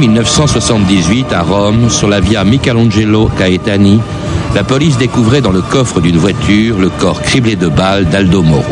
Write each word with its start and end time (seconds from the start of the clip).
9 0.00 0.08
mai 0.08 0.14
1978, 0.14 1.32
à 1.34 1.42
Rome, 1.42 1.90
sur 1.90 2.08
la 2.08 2.20
via 2.20 2.42
Michelangelo 2.42 3.28
Caetani, 3.36 4.00
la 4.54 4.64
police 4.64 4.96
découvrait 4.96 5.42
dans 5.42 5.50
le 5.50 5.60
coffre 5.60 6.00
d'une 6.00 6.16
voiture 6.16 6.78
le 6.78 6.88
corps 6.88 7.20
criblé 7.20 7.54
de 7.54 7.68
balles 7.68 8.06
d'Aldo 8.06 8.42
Moro. 8.42 8.64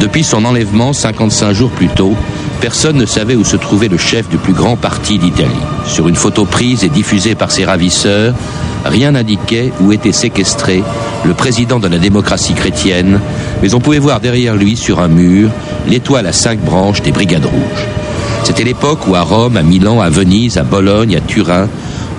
Depuis 0.00 0.22
son 0.22 0.44
enlèvement 0.44 0.92
55 0.92 1.52
jours 1.52 1.70
plus 1.70 1.88
tôt, 1.88 2.14
personne 2.60 2.96
ne 2.96 3.06
savait 3.06 3.34
où 3.34 3.44
se 3.44 3.56
trouvait 3.56 3.88
le 3.88 3.98
chef 3.98 4.28
du 4.28 4.36
plus 4.36 4.52
grand 4.52 4.76
parti 4.76 5.18
d'Italie. 5.18 5.50
Sur 5.84 6.06
une 6.06 6.14
photo 6.14 6.44
prise 6.44 6.84
et 6.84 6.90
diffusée 6.90 7.34
par 7.34 7.50
ses 7.50 7.64
ravisseurs, 7.64 8.32
rien 8.84 9.12
n'indiquait 9.12 9.72
où 9.80 9.90
était 9.90 10.12
séquestré 10.12 10.84
le 11.24 11.34
président 11.34 11.80
de 11.80 11.88
la 11.88 11.98
démocratie 11.98 12.54
chrétienne, 12.54 13.20
mais 13.62 13.74
on 13.74 13.80
pouvait 13.80 13.98
voir 13.98 14.20
derrière 14.20 14.54
lui 14.54 14.76
sur 14.76 15.00
un 15.00 15.08
mur 15.08 15.50
l'étoile 15.88 16.28
à 16.28 16.32
cinq 16.32 16.60
branches 16.60 17.02
des 17.02 17.10
Brigades 17.10 17.46
Rouges. 17.46 17.95
C'était 18.46 18.62
l'époque 18.62 19.08
où 19.08 19.16
à 19.16 19.22
Rome, 19.22 19.56
à 19.56 19.64
Milan, 19.64 20.00
à 20.00 20.08
Venise, 20.08 20.56
à 20.56 20.62
Bologne, 20.62 21.16
à 21.16 21.20
Turin, 21.20 21.68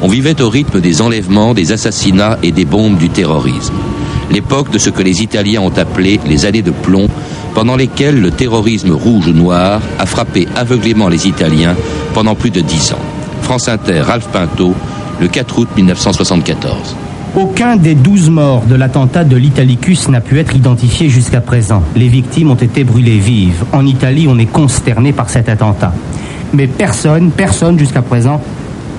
on 0.01 0.09
vivait 0.09 0.41
au 0.41 0.49
rythme 0.49 0.81
des 0.81 1.01
enlèvements, 1.01 1.53
des 1.53 1.71
assassinats 1.71 2.37
et 2.43 2.51
des 2.51 2.65
bombes 2.65 2.97
du 2.97 3.07
terrorisme. 3.07 3.73
L'époque 4.29 4.69
de 4.69 4.77
ce 4.77 4.89
que 4.89 5.01
les 5.01 5.23
Italiens 5.23 5.61
ont 5.61 5.71
appelé 5.77 6.19
les 6.27 6.45
années 6.45 6.61
de 6.61 6.71
plomb, 6.71 7.07
pendant 7.55 7.77
lesquelles 7.77 8.19
le 8.19 8.31
terrorisme 8.31 8.91
rouge 8.91 9.27
ou 9.27 9.31
noir 9.31 9.79
a 9.99 10.05
frappé 10.05 10.49
aveuglément 10.57 11.07
les 11.07 11.29
Italiens 11.29 11.77
pendant 12.13 12.35
plus 12.35 12.51
de 12.51 12.59
dix 12.59 12.91
ans. 12.91 13.05
France 13.41 13.69
Inter, 13.69 14.01
Ralph 14.01 14.27
Pinto, 14.27 14.75
le 15.21 15.29
4 15.29 15.59
août 15.59 15.69
1974. 15.77 17.06
Aucun 17.35 17.75
des 17.75 17.93
douze 17.93 18.29
morts 18.29 18.63
de 18.65 18.75
l'attentat 18.75 19.23
de 19.23 19.35
l'Italicus 19.35 20.09
n'a 20.09 20.21
pu 20.21 20.39
être 20.39 20.55
identifié 20.55 21.09
jusqu'à 21.09 21.41
présent. 21.41 21.83
Les 21.95 22.07
victimes 22.07 22.49
ont 22.51 22.55
été 22.55 22.83
brûlées 22.83 23.19
vives. 23.19 23.63
En 23.73 23.85
Italie, 23.85 24.27
on 24.29 24.39
est 24.39 24.45
consterné 24.45 25.13
par 25.13 25.29
cet 25.29 25.49
attentat. 25.49 25.93
Mais 26.53 26.67
personne, 26.67 27.31
personne 27.31 27.77
jusqu'à 27.77 28.01
présent 28.01 28.41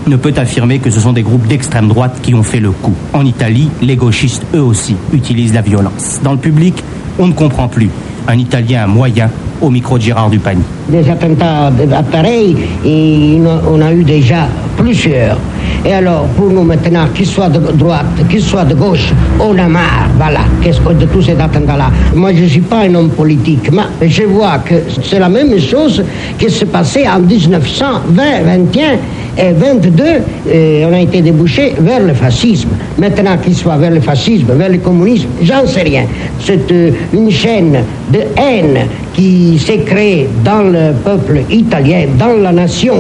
ne 0.07 0.17
peut 0.17 0.35
affirmer 0.37 0.79
que 0.79 0.91
ce 0.91 1.01
sont 1.01 1.13
des 1.13 1.23
groupes 1.23 1.47
d'extrême 1.47 1.89
droite 1.89 2.21
qui 2.23 2.35
ont 2.35 2.43
fait 2.43 2.61
le 2.61 2.71
coup. 2.71 2.95
En 3.13 3.25
Italie, 3.25 3.71
les 3.83 3.97
gauchistes, 3.97 4.45
eux 4.55 4.63
aussi, 4.63 4.97
utilisent 5.13 5.55
la 5.55 5.63
violence. 5.63 6.21
Dans 6.23 6.33
le 6.33 6.39
public, 6.39 6.85
on 7.19 7.29
ne 7.29 7.33
comprend 7.33 7.69
plus. 7.69 7.91
Un 8.27 8.39
Italien 8.39 8.87
moyen 8.87 9.31
au 9.61 9.71
micro 9.71 9.99
de 9.99 10.03
Gérard 10.05 10.31
Dupagny. 10.31 10.63
Des 10.89 11.09
attentats 11.11 11.73
pareils, 12.13 12.57
et 12.85 13.41
on 13.69 13.81
a 13.81 13.93
eu 13.93 14.05
déjà 14.05 14.47
plusieurs. 14.77 15.37
Et 15.85 15.93
alors, 15.93 16.27
pour 16.37 16.51
nous 16.51 16.63
maintenant, 16.63 17.07
qu'ils 17.15 17.27
soient 17.27 17.49
de 17.49 17.59
droite, 17.73 18.07
qu'ils 18.29 18.43
soient 18.43 18.65
de 18.65 18.75
gauche, 18.75 19.13
on 19.41 19.57
a 19.59 19.69
marre, 19.69 20.09
voilà, 20.17 20.41
qu'est-ce 20.63 20.81
que 20.81 20.93
de 20.93 21.07
tous 21.07 21.23
ces 21.23 21.39
attentats-là? 21.39 21.91
Moi, 22.15 22.35
je 22.35 22.43
ne 22.43 22.49
suis 22.49 22.61
pas 22.61 22.83
un 22.83 22.95
homme 22.95 23.11
politique, 23.11 23.71
mais 23.73 24.09
je 24.09 24.25
vois 24.25 24.59
que 24.59 24.75
c'est 25.03 25.19
la 25.19 25.29
même 25.29 25.59
chose 25.59 26.03
qui 26.39 26.51
s'est 26.51 26.67
passé 26.67 27.07
en 27.09 27.21
1920, 27.21 28.23
21 28.45 28.83
et 29.39 29.53
22. 29.53 30.05
Et 30.53 30.85
on 30.85 30.93
a 30.93 31.01
été 31.01 31.23
débouché 31.23 31.75
vers 31.79 32.01
le 32.01 32.15
fascisme. 32.15 32.69
Maintenant, 32.99 33.37
qu'il 33.39 33.55
soit 33.55 33.77
vers 33.77 33.91
le 33.91 34.01
fascisme, 34.01 34.53
vers 34.53 34.69
le 34.69 34.79
communisme, 34.79 35.29
j'en 35.43 35.67
sais 35.67 35.83
rien. 35.83 36.05
C'est 36.41 36.71
euh, 36.73 36.91
une 37.13 37.31
chaîne 37.31 37.79
de 38.11 38.21
haine 38.37 38.87
qui 39.15 39.59
s'est 39.59 39.79
créée 39.79 40.29
dans 40.45 40.63
le 40.63 40.93
peuple 41.05 41.41
italien, 41.51 42.07
dans 42.19 42.35
la 42.43 42.53
nation, 42.53 42.97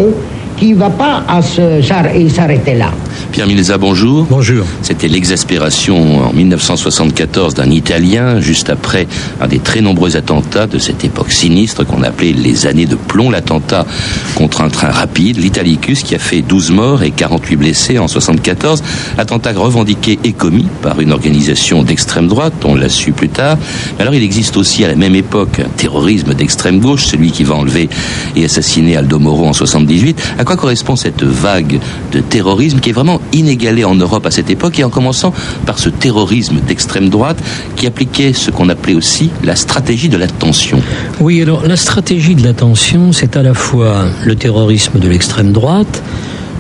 qui 0.56 0.72
ne 0.72 0.78
va 0.78 0.90
pas 0.90 1.22
s'arrêter 1.40 2.74
là. 2.74 2.90
Pierre 3.32 3.46
Milza, 3.46 3.78
bonjour. 3.78 4.26
Bonjour. 4.30 4.64
C'était 4.82 5.08
l'exaspération 5.08 6.28
en 6.28 6.32
1974 6.32 7.54
d'un 7.54 7.70
Italien, 7.70 8.40
juste 8.40 8.70
après 8.70 9.06
un 9.40 9.48
des 9.48 9.58
très 9.58 9.80
nombreux 9.80 10.16
attentats 10.16 10.66
de 10.66 10.78
cette 10.78 11.04
époque 11.04 11.32
sinistre 11.32 11.84
qu'on 11.84 12.02
appelait 12.02 12.32
les 12.32 12.66
années 12.66 12.86
de 12.86 12.96
plomb, 12.96 13.30
l'attentat 13.30 13.86
contre 14.34 14.62
un 14.62 14.68
train 14.68 14.90
rapide, 14.90 15.38
l'Italicus, 15.38 16.02
qui 16.02 16.14
a 16.14 16.18
fait 16.18 16.42
12 16.42 16.70
morts 16.70 17.02
et 17.02 17.10
48 17.10 17.56
blessés 17.56 17.98
en 17.98 18.08
74. 18.08 18.82
Attentat 19.18 19.52
revendiqué 19.52 20.18
et 20.24 20.32
commis 20.32 20.66
par 20.82 21.00
une 21.00 21.12
organisation 21.12 21.82
d'extrême 21.82 22.28
droite, 22.28 22.54
on 22.64 22.74
l'a 22.74 22.88
su 22.88 23.12
plus 23.12 23.28
tard. 23.28 23.58
alors 23.98 24.14
il 24.14 24.22
existe 24.22 24.56
aussi 24.56 24.84
à 24.84 24.88
la 24.88 24.94
même 24.94 25.14
époque 25.14 25.60
un 25.60 25.68
terrorisme 25.76 26.34
d'extrême 26.34 26.80
gauche, 26.80 27.06
celui 27.06 27.30
qui 27.30 27.44
va 27.44 27.56
enlever 27.56 27.88
et 28.36 28.44
assassiner 28.44 28.96
Aldo 28.96 29.18
Moro 29.18 29.46
en 29.46 29.52
78. 29.52 30.20
À 30.38 30.44
quoi 30.44 30.56
correspond 30.56 30.96
cette 30.96 31.22
vague 31.22 31.80
de 32.12 32.20
terrorisme 32.20 32.80
qui 32.80 32.90
est 32.90 32.92
vraiment 32.92 33.07
inégalé 33.32 33.84
en 33.84 33.94
Europe 33.94 34.26
à 34.26 34.30
cette 34.30 34.50
époque, 34.50 34.78
et 34.78 34.84
en 34.84 34.90
commençant 34.90 35.32
par 35.66 35.78
ce 35.78 35.88
terrorisme 35.88 36.56
d'extrême 36.66 37.08
droite 37.08 37.38
qui 37.76 37.86
appliquait 37.86 38.32
ce 38.32 38.50
qu'on 38.50 38.68
appelait 38.68 38.94
aussi 38.94 39.30
la 39.42 39.56
stratégie 39.56 40.08
de 40.08 40.16
la 40.16 40.26
tension. 40.26 40.80
Oui, 41.20 41.42
alors 41.42 41.66
la 41.66 41.76
stratégie 41.76 42.34
de 42.34 42.44
la 42.44 42.54
tension, 42.54 43.12
c'est 43.12 43.36
à 43.36 43.42
la 43.42 43.54
fois 43.54 44.06
le 44.24 44.34
terrorisme 44.34 44.98
de 44.98 45.08
l'extrême 45.08 45.52
droite, 45.52 46.02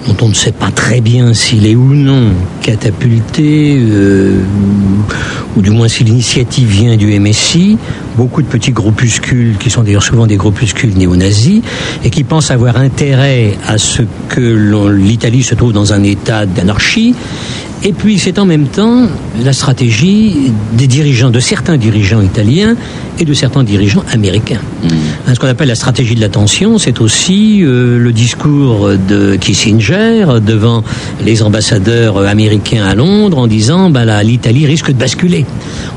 dont 0.06 0.16
on 0.22 0.28
ne 0.28 0.34
sait 0.34 0.52
pas 0.52 0.70
très 0.70 1.00
bien 1.00 1.34
s'il 1.34 1.66
est 1.66 1.76
ou 1.76 1.94
non 1.94 2.32
catapulté, 2.68 3.78
euh, 3.80 4.40
ou 5.56 5.62
du 5.62 5.70
moins 5.70 5.88
si 5.88 6.04
l'initiative 6.04 6.68
vient 6.68 6.98
du 6.98 7.18
MSI, 7.18 7.78
beaucoup 8.14 8.42
de 8.42 8.46
petits 8.46 8.72
groupuscules, 8.72 9.56
qui 9.58 9.70
sont 9.70 9.82
d'ailleurs 9.82 10.02
souvent 10.02 10.26
des 10.26 10.36
groupuscules 10.36 10.94
néo-nazis, 10.94 11.62
et 12.04 12.10
qui 12.10 12.24
pensent 12.24 12.50
avoir 12.50 12.76
intérêt 12.76 13.56
à 13.66 13.78
ce 13.78 14.02
que 14.28 14.90
l'Italie 14.90 15.42
se 15.42 15.54
trouve 15.54 15.72
dans 15.72 15.94
un 15.94 16.02
état 16.02 16.44
d'anarchie, 16.44 17.14
et 17.84 17.92
puis 17.92 18.18
c'est 18.18 18.38
en 18.38 18.44
même 18.44 18.66
temps 18.66 19.06
la 19.42 19.52
stratégie 19.52 20.52
des 20.72 20.88
dirigeants, 20.88 21.30
de 21.30 21.38
certains 21.38 21.76
dirigeants 21.76 22.20
italiens 22.20 22.74
et 23.20 23.24
de 23.24 23.32
certains 23.32 23.62
dirigeants 23.62 24.02
américains. 24.12 24.60
Hmm. 24.82 24.88
Hein, 25.26 25.34
ce 25.34 25.38
qu'on 25.38 25.46
appelle 25.46 25.68
la 25.68 25.76
stratégie 25.76 26.16
de 26.16 26.20
l'attention, 26.20 26.78
c'est 26.78 27.00
aussi 27.00 27.60
euh, 27.62 27.98
le 27.98 28.12
discours 28.12 28.90
de 29.08 29.36
Kissinger 29.36 30.26
devant 30.44 30.82
les 31.24 31.42
ambassadeurs 31.42 32.18
américains 32.18 32.57
à 32.76 32.94
Londres 32.94 33.38
en 33.38 33.46
disant 33.46 33.90
bah, 33.90 34.22
l'Italie 34.22 34.66
risque 34.66 34.88
de 34.88 34.96
basculer. 34.96 35.44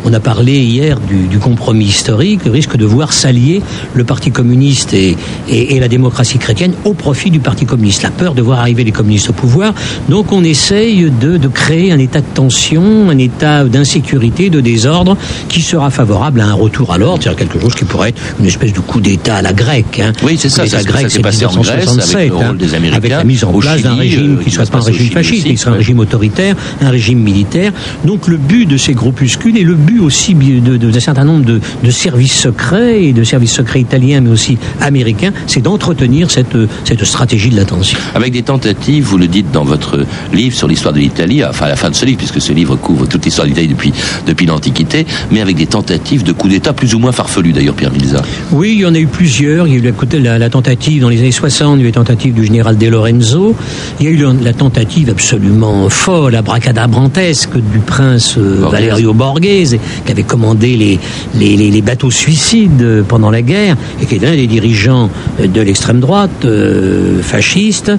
On 0.05 0.13
a 0.13 0.19
parlé 0.19 0.59
hier 0.59 0.99
du, 0.99 1.37
compromis 1.39 1.85
historique, 1.85 2.45
le 2.45 2.51
risque 2.51 2.77
de 2.77 2.85
voir 2.85 3.13
s'allier 3.13 3.61
le 3.93 4.03
Parti 4.03 4.31
communiste 4.31 4.93
et, 4.93 5.15
et, 5.49 5.79
la 5.79 5.87
démocratie 5.87 6.37
chrétienne 6.37 6.73
au 6.85 6.93
profit 6.93 7.29
du 7.29 7.39
Parti 7.39 7.65
communiste. 7.65 8.03
La 8.03 8.09
peur 8.09 8.33
de 8.33 8.41
voir 8.41 8.59
arriver 8.59 8.83
les 8.83 8.91
communistes 8.91 9.29
au 9.29 9.33
pouvoir. 9.33 9.73
Donc 10.09 10.31
on 10.31 10.43
essaye 10.43 11.09
de, 11.09 11.37
de 11.37 11.47
créer 11.47 11.91
un 11.91 11.99
état 11.99 12.21
de 12.21 12.25
tension, 12.33 13.09
un 13.09 13.17
état 13.17 13.63
d'insécurité, 13.65 14.49
de 14.49 14.61
désordre 14.61 15.17
qui 15.49 15.61
sera 15.61 15.89
favorable 15.89 16.41
à 16.41 16.47
un 16.47 16.53
retour 16.53 16.93
à 16.93 16.97
l'ordre, 16.97 17.23
c'est-à-dire 17.23 17.47
quelque 17.47 17.59
chose 17.59 17.75
qui 17.75 17.85
pourrait 17.85 18.09
être 18.09 18.21
une 18.39 18.45
espèce 18.45 18.73
de 18.73 18.79
coup 18.79 19.01
d'État 19.01 19.37
à 19.37 19.41
la 19.41 19.53
grecque. 19.53 19.99
Hein. 19.99 20.13
Oui, 20.23 20.37
c'est 20.37 20.49
ça. 20.49 20.65
La 20.65 20.83
grecque, 20.83 21.09
c'est 21.09 21.21
passé 21.21 21.45
en 21.45 21.61
Grèce 21.61 22.15
avec, 22.15 22.31
hein, 22.31 22.53
des 22.53 22.73
Américains, 22.73 22.97
avec 22.97 23.11
la 23.11 23.23
mise 23.23 23.43
en 23.43 23.51
place 23.53 23.81
d'un 23.81 23.95
régime 23.95 24.37
euh, 24.39 24.43
qui 24.43 24.49
ne 24.49 24.53
soit 24.53 24.69
pas 24.69 24.79
un 24.79 24.81
régime 24.81 25.11
fasciste, 25.11 25.45
mais 25.45 25.51
qui 25.51 25.57
soit 25.57 25.71
un 25.71 25.75
régime 25.75 25.99
autoritaire, 25.99 26.40
un 26.81 26.89
régime 26.89 27.19
militaire. 27.19 27.71
Donc 28.05 28.27
le 28.27 28.37
but 28.37 28.65
de 28.65 28.77
ces 28.77 28.93
groupuscules 28.93 29.57
et 29.57 29.63
le 29.63 29.75
but 29.75 29.99
aussi 29.99 30.33
d'un 30.33 30.77
de, 30.77 30.99
certain 30.99 31.23
nombre 31.23 31.45
de, 31.45 31.59
de, 31.83 31.91
services 31.91 32.33
secrets 32.33 33.03
et 33.03 33.13
de 33.13 33.23
services 33.23 33.53
secrets 33.53 33.81
italiens, 33.81 34.21
mais 34.21 34.29
aussi 34.29 34.57
américains, 34.79 35.31
c'est 35.47 35.61
d'entretenir 35.61 36.31
cette, 36.31 36.57
cette 36.83 37.03
stratégie 37.05 37.49
de 37.49 37.55
l'attention. 37.55 37.97
Avec 38.15 38.33
des 38.33 38.43
tentatives, 38.43 39.03
vous 39.03 39.17
le 39.17 39.27
dites 39.27 39.51
dans 39.51 39.63
votre 39.63 40.05
livre 40.33 40.55
sur 40.55 40.67
l'histoire 40.67 40.93
de 40.93 40.99
l'Italie, 40.99 41.43
enfin 41.43 41.65
à 41.65 41.69
la 41.69 41.75
fin 41.75 41.89
de 41.89 41.95
ce 41.95 42.05
livre, 42.05 42.17
puisque 42.17 42.41
ce 42.41 42.53
livre 42.53 42.75
couvre 42.75 43.05
toute 43.05 43.25
l'histoire 43.25 43.45
de 43.45 43.49
l'Italie 43.49 43.67
depuis, 43.67 43.93
depuis 44.25 44.45
l'Antiquité, 44.45 45.05
mais 45.31 45.41
avec 45.41 45.55
des 45.55 45.67
tentatives 45.67 46.23
de 46.23 46.31
coup 46.31 46.47
d'État 46.47 46.73
plus 46.73 46.93
ou 46.95 46.99
moins 46.99 47.11
farfelues 47.11 47.53
d'ailleurs, 47.53 47.75
Pierre 47.75 47.91
Milza. 47.91 48.21
Oui, 48.51 48.73
il 48.73 48.79
y 48.81 48.85
en 48.85 48.93
a 48.93 48.99
eu 48.99 49.07
plusieurs. 49.07 49.67
Il 49.67 49.73
y 49.73 49.75
a 49.75 49.79
eu 49.79 49.93
la, 50.21 50.37
la, 50.37 50.49
tentative 50.49 51.01
dans 51.01 51.09
les 51.09 51.19
années 51.19 51.31
60, 51.31 51.77
il 51.77 51.81
y 51.81 51.85
a 51.85 51.87
eu 51.87 51.91
la 51.91 51.93
tentative 51.93 52.33
du 52.33 52.45
général 52.45 52.77
De 52.77 52.87
Lorenzo. 52.87 53.55
Il 53.99 54.05
y 54.05 54.09
a 54.09 54.11
eu 54.11 54.25
la, 54.41 54.53
tentative 54.53 55.09
absolument 55.09 55.89
folle, 55.89 56.30
abracadabrantesque 56.35 57.55
du 57.55 57.79
prince 57.79 58.35
euh, 58.37 58.65
Valerio 58.69 59.13
Borghese, 59.13 59.77
qui 60.05 60.11
avait 60.11 60.23
commandé 60.23 60.75
les, 60.75 60.99
les, 61.35 61.55
les, 61.55 61.81
bateaux 61.81 62.11
suicides 62.11 63.03
pendant 63.07 63.31
la 63.31 63.41
guerre 63.41 63.75
et 64.01 64.05
qui 64.05 64.15
est 64.15 64.19
l'un 64.19 64.35
des 64.35 64.47
dirigeants 64.47 65.09
de 65.41 65.61
l'extrême 65.61 65.99
droite 65.99 66.45
euh, 66.45 67.21
fasciste. 67.21 67.91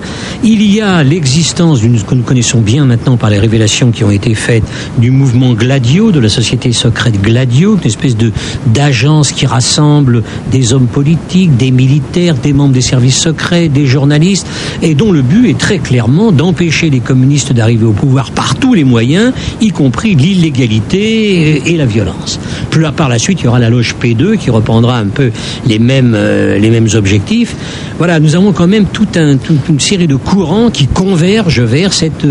Il 0.44 0.62
y 0.62 0.80
a 0.80 1.02
l'existence 1.02 1.80
d'une 1.80 2.02
que 2.02 2.14
nous 2.14 2.22
connaissons 2.22 2.60
bien 2.60 2.84
maintenant 2.84 3.16
par 3.16 3.30
les 3.30 3.38
révélations 3.38 3.90
qui 3.90 4.04
ont 4.04 4.10
été 4.10 4.34
faites 4.34 4.64
du 4.98 5.10
mouvement 5.10 5.52
Gladio, 5.52 6.10
de 6.10 6.20
la 6.20 6.28
société 6.28 6.72
secrète 6.72 7.20
Gladio, 7.20 7.76
une 7.76 7.86
espèce 7.86 8.16
de 8.16 8.32
d'agence 8.66 9.32
qui 9.32 9.46
rassemble 9.46 10.22
des 10.50 10.72
hommes 10.72 10.86
politiques, 10.86 11.56
des 11.56 11.70
militaires, 11.70 12.34
des 12.34 12.52
membres 12.52 12.74
des 12.74 12.80
services 12.80 13.18
secrets, 13.18 13.68
des 13.68 13.86
journalistes, 13.86 14.46
et 14.82 14.94
dont 14.94 15.12
le 15.12 15.22
but 15.22 15.48
est 15.48 15.58
très 15.58 15.78
clairement 15.78 16.32
d'empêcher 16.32 16.90
les 16.90 17.00
communistes 17.00 17.52
d'arriver 17.52 17.84
au 17.84 17.92
pouvoir 17.92 18.21
par 18.30 18.54
tous 18.54 18.74
les 18.74 18.84
moyens, 18.84 19.32
y 19.60 19.70
compris 19.70 20.14
l'illégalité 20.14 21.72
et 21.72 21.76
la 21.76 21.86
violence. 21.86 22.38
Plus 22.70 22.82
par 22.96 23.08
la 23.08 23.18
suite, 23.18 23.40
il 23.40 23.44
y 23.44 23.48
aura 23.48 23.58
la 23.58 23.70
loge 23.70 23.94
P2 24.00 24.36
qui 24.36 24.50
reprendra 24.50 24.98
un 24.98 25.06
peu 25.06 25.30
les 25.66 25.78
mêmes, 25.78 26.14
euh, 26.16 26.58
les 26.58 26.70
mêmes 26.70 26.88
objectifs. 26.94 27.54
Voilà, 27.98 28.18
nous 28.20 28.34
avons 28.34 28.52
quand 28.52 28.66
même 28.66 28.86
toute 28.86 29.16
une 29.16 29.80
série 29.80 30.06
de 30.06 30.16
courants 30.16 30.70
qui 30.70 30.86
convergent 30.86 31.60
vers 31.60 31.92
cette 31.92 32.26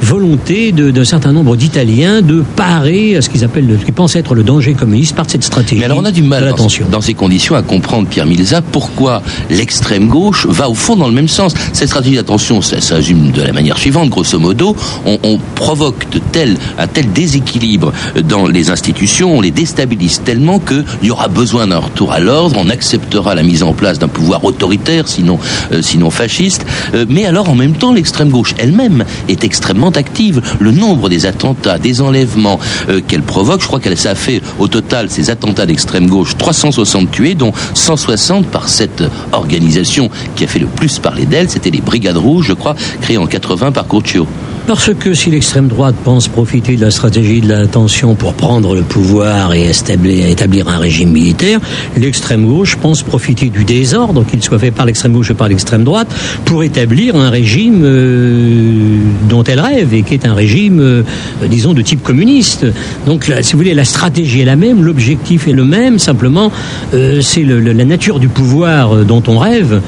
volonté 0.00 0.72
d'un 0.72 1.04
certain 1.04 1.32
nombre 1.32 1.56
d'Italiens 1.56 2.22
de 2.22 2.42
parer 2.56 3.16
à 3.16 3.22
ce 3.22 3.30
qu'ils 3.30 3.44
appellent, 3.44 3.76
ce 3.78 3.84
qu'ils 3.84 3.94
pensent 3.94 4.16
être 4.16 4.34
le 4.34 4.42
danger 4.42 4.74
communiste 4.74 5.14
par 5.14 5.28
cette 5.28 5.44
stratégie. 5.44 5.80
Mais 5.80 5.84
alors 5.84 5.98
on 5.98 6.04
a 6.04 6.10
du 6.10 6.22
mal 6.22 6.52
dans, 6.56 6.66
dans, 6.90 7.00
ces 7.00 7.14
conditions 7.14 7.54
à 7.54 7.62
comprendre, 7.62 8.08
Pierre 8.08 8.26
Milza, 8.26 8.62
pourquoi 8.62 9.22
l'extrême 9.50 10.08
gauche 10.08 10.46
va 10.46 10.68
au 10.68 10.74
fond 10.74 10.96
dans 10.96 11.08
le 11.08 11.14
même 11.14 11.28
sens. 11.28 11.54
Cette 11.72 11.88
stratégie 11.88 12.16
d'attention, 12.16 12.60
ça, 12.60 12.76
résume 12.94 13.30
de 13.30 13.42
la 13.42 13.52
manière 13.52 13.78
suivante, 13.78 14.10
grosso 14.10 14.38
modo, 14.38 14.76
on, 15.06 15.18
on 15.22 15.31
provoque 15.54 16.08
de 16.10 16.18
tel, 16.18 16.56
un 16.78 16.86
tel 16.86 17.12
déséquilibre 17.12 17.92
dans 18.24 18.46
les 18.46 18.70
institutions, 18.70 19.36
on 19.36 19.40
les 19.40 19.50
déstabilise 19.50 20.22
tellement 20.24 20.58
qu'il 20.58 20.84
y 21.02 21.10
aura 21.10 21.28
besoin 21.28 21.66
d'un 21.66 21.78
retour 21.78 22.12
à 22.12 22.20
l'ordre, 22.20 22.56
on 22.58 22.68
acceptera 22.68 23.34
la 23.34 23.42
mise 23.42 23.62
en 23.62 23.72
place 23.72 23.98
d'un 23.98 24.08
pouvoir 24.08 24.44
autoritaire, 24.44 25.08
sinon, 25.08 25.38
euh, 25.72 25.82
sinon 25.82 26.10
fasciste. 26.10 26.64
Euh, 26.94 27.06
mais 27.08 27.24
alors, 27.24 27.48
en 27.48 27.54
même 27.54 27.74
temps, 27.74 27.92
l'extrême 27.92 28.30
gauche 28.30 28.54
elle-même 28.58 29.04
est 29.28 29.44
extrêmement 29.44 29.90
active. 29.90 30.42
Le 30.60 30.72
nombre 30.72 31.08
des 31.08 31.26
attentats, 31.26 31.78
des 31.78 32.00
enlèvements 32.00 32.58
euh, 32.88 33.00
qu'elle 33.06 33.22
provoque, 33.22 33.60
je 33.60 33.66
crois 33.66 33.80
qu'elle 33.80 33.92
a 33.92 34.14
fait 34.14 34.42
au 34.58 34.68
total 34.68 35.10
ces 35.10 35.30
attentats 35.30 35.66
d'extrême 35.66 36.08
gauche 36.08 36.36
360 36.36 37.10
tués, 37.10 37.34
dont 37.34 37.52
160 37.74 38.46
par 38.46 38.68
cette 38.68 39.02
organisation 39.32 40.10
qui 40.36 40.44
a 40.44 40.46
fait 40.46 40.58
le 40.58 40.66
plus 40.66 40.98
parler 40.98 41.26
d'elle, 41.26 41.50
c'était 41.50 41.70
les 41.70 41.80
Brigades 41.80 42.16
Rouges, 42.16 42.46
je 42.48 42.54
crois, 42.54 42.74
créées 43.00 43.18
en 43.18 43.26
80 43.26 43.72
par 43.72 43.86
Curcio. 43.88 44.26
Parce 44.66 44.94
que 44.94 45.12
si 45.12 45.30
l'extrême 45.30 45.66
droite 45.66 45.96
pense 46.04 46.28
profiter 46.28 46.76
de 46.76 46.82
la 46.82 46.92
stratégie 46.92 47.40
de 47.40 47.48
la 47.48 47.66
tension 47.66 48.14
pour 48.14 48.34
prendre 48.34 48.76
le 48.76 48.82
pouvoir 48.82 49.54
et 49.54 49.68
établir, 49.68 50.68
un 50.68 50.78
régime 50.78 51.10
militaire, 51.10 51.58
l'extrême 51.96 52.46
gauche 52.46 52.76
pense 52.76 53.02
profiter 53.02 53.50
du 53.50 53.64
désordre, 53.64 54.24
qu'il 54.24 54.40
soit 54.40 54.60
fait 54.60 54.70
par 54.70 54.86
l'extrême 54.86 55.12
gauche 55.14 55.30
ou 55.30 55.34
par 55.34 55.48
l'extrême 55.48 55.82
droite, 55.82 56.08
pour 56.44 56.62
établir 56.62 57.16
un 57.16 57.28
régime 57.28 57.82
euh, 57.84 58.98
dont 59.28 59.42
elle 59.42 59.60
rêve 59.60 59.92
et 59.94 60.02
qui 60.02 60.14
est 60.14 60.26
un 60.26 60.34
régime, 60.34 60.78
euh, 60.80 61.02
disons, 61.48 61.74
de 61.74 61.82
type 61.82 62.02
communiste. 62.02 62.64
Donc, 63.04 63.32
si 63.42 63.52
vous 63.52 63.58
voulez, 63.58 63.74
la 63.74 63.84
stratégie 63.84 64.40
est 64.40 64.44
la 64.44 64.56
même, 64.56 64.84
l'objectif 64.84 65.48
est 65.48 65.52
le 65.52 65.64
même, 65.64 65.98
simplement, 65.98 66.52
euh, 66.94 67.20
c'est 67.20 67.42
la 67.42 67.84
nature 67.84 68.20
du 68.20 68.28
pouvoir 68.28 69.04
dont 69.04 69.22
on 69.26 69.38
rêve 69.38 69.80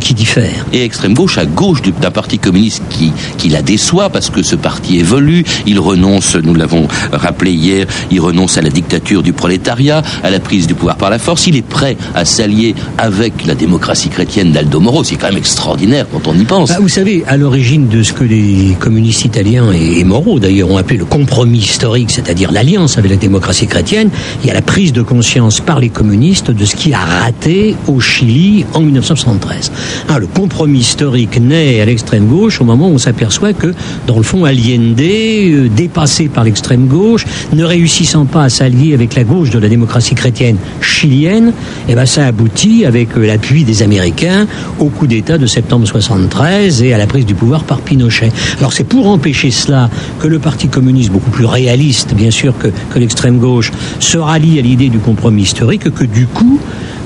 qui 0.00 0.12
diffère. 0.12 0.66
Et 0.72 0.84
extrême 0.84 1.14
gauche, 1.14 1.38
à 1.38 1.46
gauche 1.46 1.80
d'un 1.82 2.10
parti 2.10 2.38
communiste 2.38 2.82
qui, 2.90 3.12
qui 3.38 3.48
la 3.48 3.62
déçoit, 3.62 4.10
parce 4.18 4.30
que 4.30 4.42
ce 4.42 4.56
parti 4.56 4.98
évolue, 4.98 5.44
il 5.64 5.78
renonce, 5.78 6.34
nous 6.34 6.56
l'avons 6.56 6.88
rappelé 7.12 7.52
hier, 7.52 7.86
il 8.10 8.20
renonce 8.20 8.58
à 8.58 8.62
la 8.62 8.68
dictature 8.68 9.22
du 9.22 9.32
prolétariat, 9.32 10.02
à 10.24 10.30
la 10.30 10.40
prise 10.40 10.66
du 10.66 10.74
pouvoir 10.74 10.96
par 10.96 11.08
la 11.08 11.20
force, 11.20 11.46
il 11.46 11.54
est 11.54 11.62
prêt 11.62 11.96
à 12.16 12.24
s'allier 12.24 12.74
avec 12.98 13.46
la 13.46 13.54
démocratie 13.54 14.08
chrétienne 14.08 14.50
d'Aldo 14.50 14.80
Moro, 14.80 15.04
c'est 15.04 15.14
quand 15.14 15.28
même 15.28 15.36
extraordinaire 15.36 16.06
quand 16.10 16.26
on 16.26 16.34
y 16.34 16.42
pense. 16.42 16.70
Bah, 16.70 16.78
vous 16.80 16.88
savez, 16.88 17.22
à 17.28 17.36
l'origine 17.36 17.86
de 17.86 18.02
ce 18.02 18.12
que 18.12 18.24
les 18.24 18.76
communistes 18.80 19.24
italiens 19.24 19.70
et, 19.70 20.02
Moro 20.02 20.40
d'ailleurs 20.40 20.72
ont 20.72 20.78
appelé 20.78 20.98
le 20.98 21.04
compromis 21.04 21.58
historique, 21.58 22.10
c'est-à-dire 22.10 22.50
l'alliance 22.50 22.98
avec 22.98 23.12
la 23.12 23.18
démocratie 23.18 23.68
chrétienne, 23.68 24.10
il 24.42 24.48
y 24.48 24.50
a 24.50 24.54
la 24.54 24.62
prise 24.62 24.92
de 24.92 25.02
conscience 25.02 25.60
par 25.60 25.78
les 25.78 25.90
communistes 25.90 26.50
de 26.50 26.64
ce 26.64 26.74
qui 26.74 26.92
a 26.92 26.98
raté 26.98 27.76
au 27.86 28.00
Chili 28.00 28.66
en 28.74 28.80
1973. 28.80 29.70
Hein, 30.08 30.18
le 30.18 30.26
compromis 30.26 30.80
historique 30.80 31.40
naît 31.40 31.80
à 31.80 31.84
l'extrême 31.84 32.26
gauche 32.26 32.60
au 32.60 32.64
moment 32.64 32.88
où 32.88 32.94
on 32.94 32.98
s'aperçoit 32.98 33.52
que 33.52 33.74
dans 34.08 34.16
le 34.16 34.22
fond, 34.22 34.46
Allende, 34.46 34.98
euh, 35.00 35.68
dépassé 35.68 36.28
par 36.28 36.42
l'extrême 36.42 36.86
gauche, 36.86 37.26
ne 37.52 37.62
réussissant 37.62 38.24
pas 38.24 38.44
à 38.44 38.48
s'allier 38.48 38.94
avec 38.94 39.14
la 39.14 39.22
gauche 39.22 39.50
de 39.50 39.58
la 39.58 39.68
démocratie 39.68 40.14
chrétienne 40.14 40.56
chilienne, 40.80 41.48
et 41.88 41.92
eh 41.92 41.94
ben 41.94 42.06
ça 42.06 42.24
aboutit, 42.24 42.86
avec 42.86 43.10
euh, 43.18 43.26
l'appui 43.26 43.64
des 43.64 43.82
Américains, 43.82 44.46
au 44.78 44.86
coup 44.86 45.06
d'État 45.06 45.36
de 45.36 45.46
septembre 45.46 45.86
73 45.86 46.82
et 46.82 46.94
à 46.94 46.98
la 46.98 47.06
prise 47.06 47.26
du 47.26 47.34
pouvoir 47.34 47.64
par 47.64 47.80
Pinochet. 47.80 48.32
Alors 48.58 48.72
c'est 48.72 48.84
pour 48.84 49.08
empêcher 49.08 49.50
cela 49.50 49.90
que 50.20 50.26
le 50.26 50.38
Parti 50.38 50.68
communiste, 50.68 51.12
beaucoup 51.12 51.30
plus 51.30 51.44
réaliste, 51.44 52.14
bien 52.14 52.30
sûr, 52.30 52.54
que 52.56 52.98
l'extrême 52.98 53.36
gauche, 53.38 53.70
se 54.00 54.16
rallie 54.16 54.58
à 54.58 54.62
l'idée 54.62 54.88
du 54.88 54.98
compromis 54.98 55.42
historique, 55.42 55.92
que 55.92 56.04
du 56.04 56.26
coup, 56.26 56.58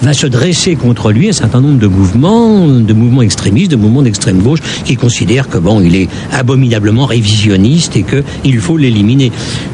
va 0.02 0.14
se 0.14 0.26
dresser 0.26 0.74
contre 0.74 1.12
lui 1.12 1.28
un 1.28 1.32
certain 1.32 1.60
nombre 1.60 1.78
de 1.78 1.86
mouvements, 1.86 2.66
de 2.66 2.92
mouvements 2.92 3.22
extrémistes, 3.22 3.70
de 3.70 3.76
mouvements 3.76 4.02
d'extrême 4.02 4.42
gauche, 4.42 4.60
qui 4.84 4.96
considèrent 4.96 5.48
que 5.48 5.58
bon, 5.58 5.80
il 5.80 5.94
est 5.94 6.08
abominablement 6.32 7.06
révisionniste 7.06 7.96
et 7.96 8.04
qu'il 8.04 8.58
faut 8.58 8.76
l'éliminer. 8.76 9.30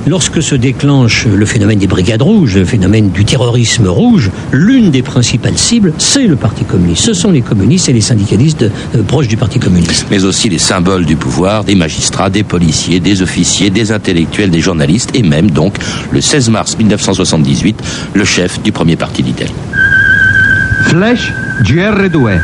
Lorsque 0.06 0.42
se 0.42 0.54
déclenche 0.54 1.26
le 1.26 1.46
phénomène 1.46 1.78
des 1.78 1.86
brigades 1.86 2.22
rouges, 2.22 2.56
le 2.56 2.64
phénomène 2.64 3.10
du 3.10 3.24
terrorisme 3.24 3.86
rouge, 3.86 4.30
l'une 4.52 4.90
des 4.90 5.02
principales 5.02 5.58
cibles, 5.58 5.92
c'est 5.98 6.26
le 6.26 6.36
Parti 6.36 6.64
communiste. 6.64 7.04
Ce 7.04 7.14
sont 7.14 7.30
les 7.30 7.40
communistes 7.40 7.88
et 7.88 7.92
les 7.92 8.00
syndicalistes 8.00 8.62
euh, 8.62 9.02
proches 9.02 9.28
du 9.28 9.36
Parti 9.36 9.58
communiste. 9.58 10.06
Mais 10.10 10.24
aussi 10.24 10.48
les 10.48 10.58
symboles 10.58 11.06
du 11.06 11.16
pouvoir, 11.16 11.64
des 11.64 11.74
magistrats, 11.74 12.30
des 12.30 12.42
policiers, 12.42 13.00
des 13.00 13.22
officiers, 13.22 13.70
des 13.70 13.92
intellectuels, 13.92 14.50
des 14.50 14.60
journalistes 14.60 15.10
et 15.14 15.22
même 15.22 15.50
donc 15.50 15.76
le 16.12 16.20
16 16.20 16.50
mars 16.50 16.76
1978, 16.78 17.82
le 18.14 18.24
chef 18.24 18.62
du 18.62 18.72
premier 18.72 18.96
parti 18.96 19.22
d'Italie. 19.22 19.52
Flash 20.82 21.32
GR2. 21.62 22.40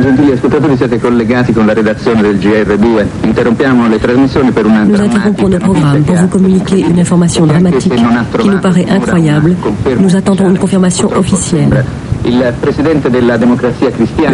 Gentili 0.00 0.32
ascoltatori, 0.32 0.76
siete 0.76 0.98
collegati 0.98 1.52
con 1.52 1.66
la 1.66 1.72
redazione 1.72 2.20
del 2.22 2.36
GR2. 2.36 3.04
Interrompiamo 3.22 3.86
le 3.88 3.98
trasmissioni 3.98 4.50
per 4.50 4.66
una 4.66 4.82
Nous 4.82 4.98
interrompons 4.98 5.48
le 5.48 5.58
programme 5.58 6.02
pour 6.02 6.16
vous 6.16 6.28
communiquer 6.28 6.80
une 6.80 6.98
information 6.98 7.46
dramatique 7.46 7.94
qui 8.38 8.48
nous 8.48 8.58
paraît 8.58 8.86
incroyable. 8.90 9.54
Nous 9.98 10.16
attendons 10.16 10.50
une 10.50 10.58
confirmation 10.58 11.08
officielle. 11.16 11.84
Le 12.24 12.50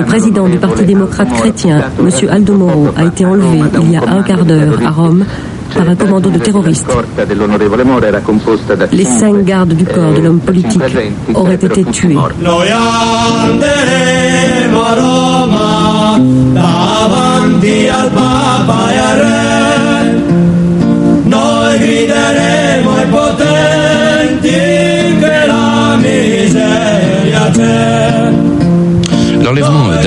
président 0.05 0.49
du 0.49 0.57
Parti 0.59 0.85
démocrate 0.85 1.33
chrétien, 1.33 1.83
M. 1.99 2.09
Aldo 2.31 2.55
Moro, 2.55 2.89
a 2.97 3.05
été 3.05 3.27
enlevé 3.27 3.61
il 3.83 3.91
y 3.91 3.97
a 3.97 4.03
un 4.09 4.23
quart 4.23 4.45
d'heure 4.45 4.79
à 4.87 4.91
Rome 4.91 5.25
par 5.75 5.89
un 5.89 5.97
commando 5.97 6.31
de 6.31 6.39
terroristes. 6.39 6.87
Les 8.93 9.05
cinq 9.05 9.45
gardes 9.45 9.75
du 9.75 9.85
corps 9.85 10.13
de 10.13 10.21
l'homme 10.21 10.41
politique 10.41 10.83
auraient 11.35 11.55
été 11.55 11.85
tués. 11.85 12.17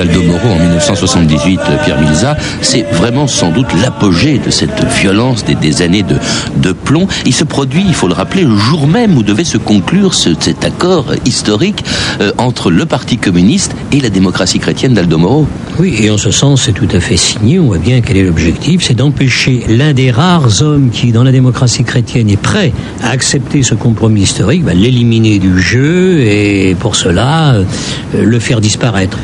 d'Aldo 0.04 0.22
Moro 0.22 0.48
en 0.48 0.58
1978, 0.58 1.60
Pierre 1.84 2.00
Milza, 2.00 2.36
c'est 2.60 2.82
vraiment 2.82 3.26
sans 3.26 3.50
doute 3.52 3.68
l'apogée 3.80 4.38
de 4.38 4.50
cette 4.50 4.84
violence 5.00 5.44
des, 5.44 5.82
années 5.82 6.04
de, 6.04 6.72
plomb. 6.72 7.06
Il 7.24 7.34
se 7.34 7.44
produit, 7.44 7.82
il 7.86 7.94
faut 7.94 8.08
le 8.08 8.14
rappeler, 8.14 8.42
le 8.42 8.56
jour 8.56 8.86
même 8.86 9.16
où 9.16 9.22
devait 9.22 9.44
se 9.44 9.56
conclure 9.56 10.14
cet 10.14 10.64
accord 10.64 11.06
historique 11.24 11.84
euh, 12.20 12.32
entre 12.38 12.70
le 12.70 12.84
Parti 12.84 13.16
communiste 13.16 13.74
et 13.92 14.00
la 14.00 14.10
démocratie 14.10 14.58
chrétienne 14.58 14.94
d'Aldo 14.94 15.16
Moro. 15.16 15.46
Oui, 15.78 15.94
et 15.98 16.10
en 16.10 16.18
ce 16.18 16.30
sens, 16.30 16.62
c'est 16.62 16.72
tout 16.72 16.88
à 16.92 17.00
fait 17.00 17.16
signé. 17.16 17.58
On 17.58 17.66
voit 17.66 17.78
bien 17.78 18.00
quel 18.00 18.16
est 18.16 18.24
l'objectif, 18.24 18.82
c'est 18.82 18.94
d'empêcher 18.94 19.64
l'un 19.68 19.92
des 19.92 20.10
rares 20.10 20.62
hommes 20.62 20.90
qui, 20.90 21.12
dans 21.12 21.24
la 21.24 21.32
démocratie 21.32 21.84
chrétienne, 21.84 22.28
est 22.28 22.40
prêt 22.40 22.72
à 23.02 23.10
accepter 23.10 23.62
ce 23.62 23.74
compromis 23.74 24.22
historique, 24.22 24.64
bah, 24.64 24.74
l'éliminer 24.74 25.38
du 25.38 25.60
jeu 25.60 26.20
et 26.20 26.76
pour 26.78 26.96
cela 26.96 27.54
euh, 27.54 27.64
le 28.14 28.38
faire 28.38 28.60
disparaître. 28.60 29.18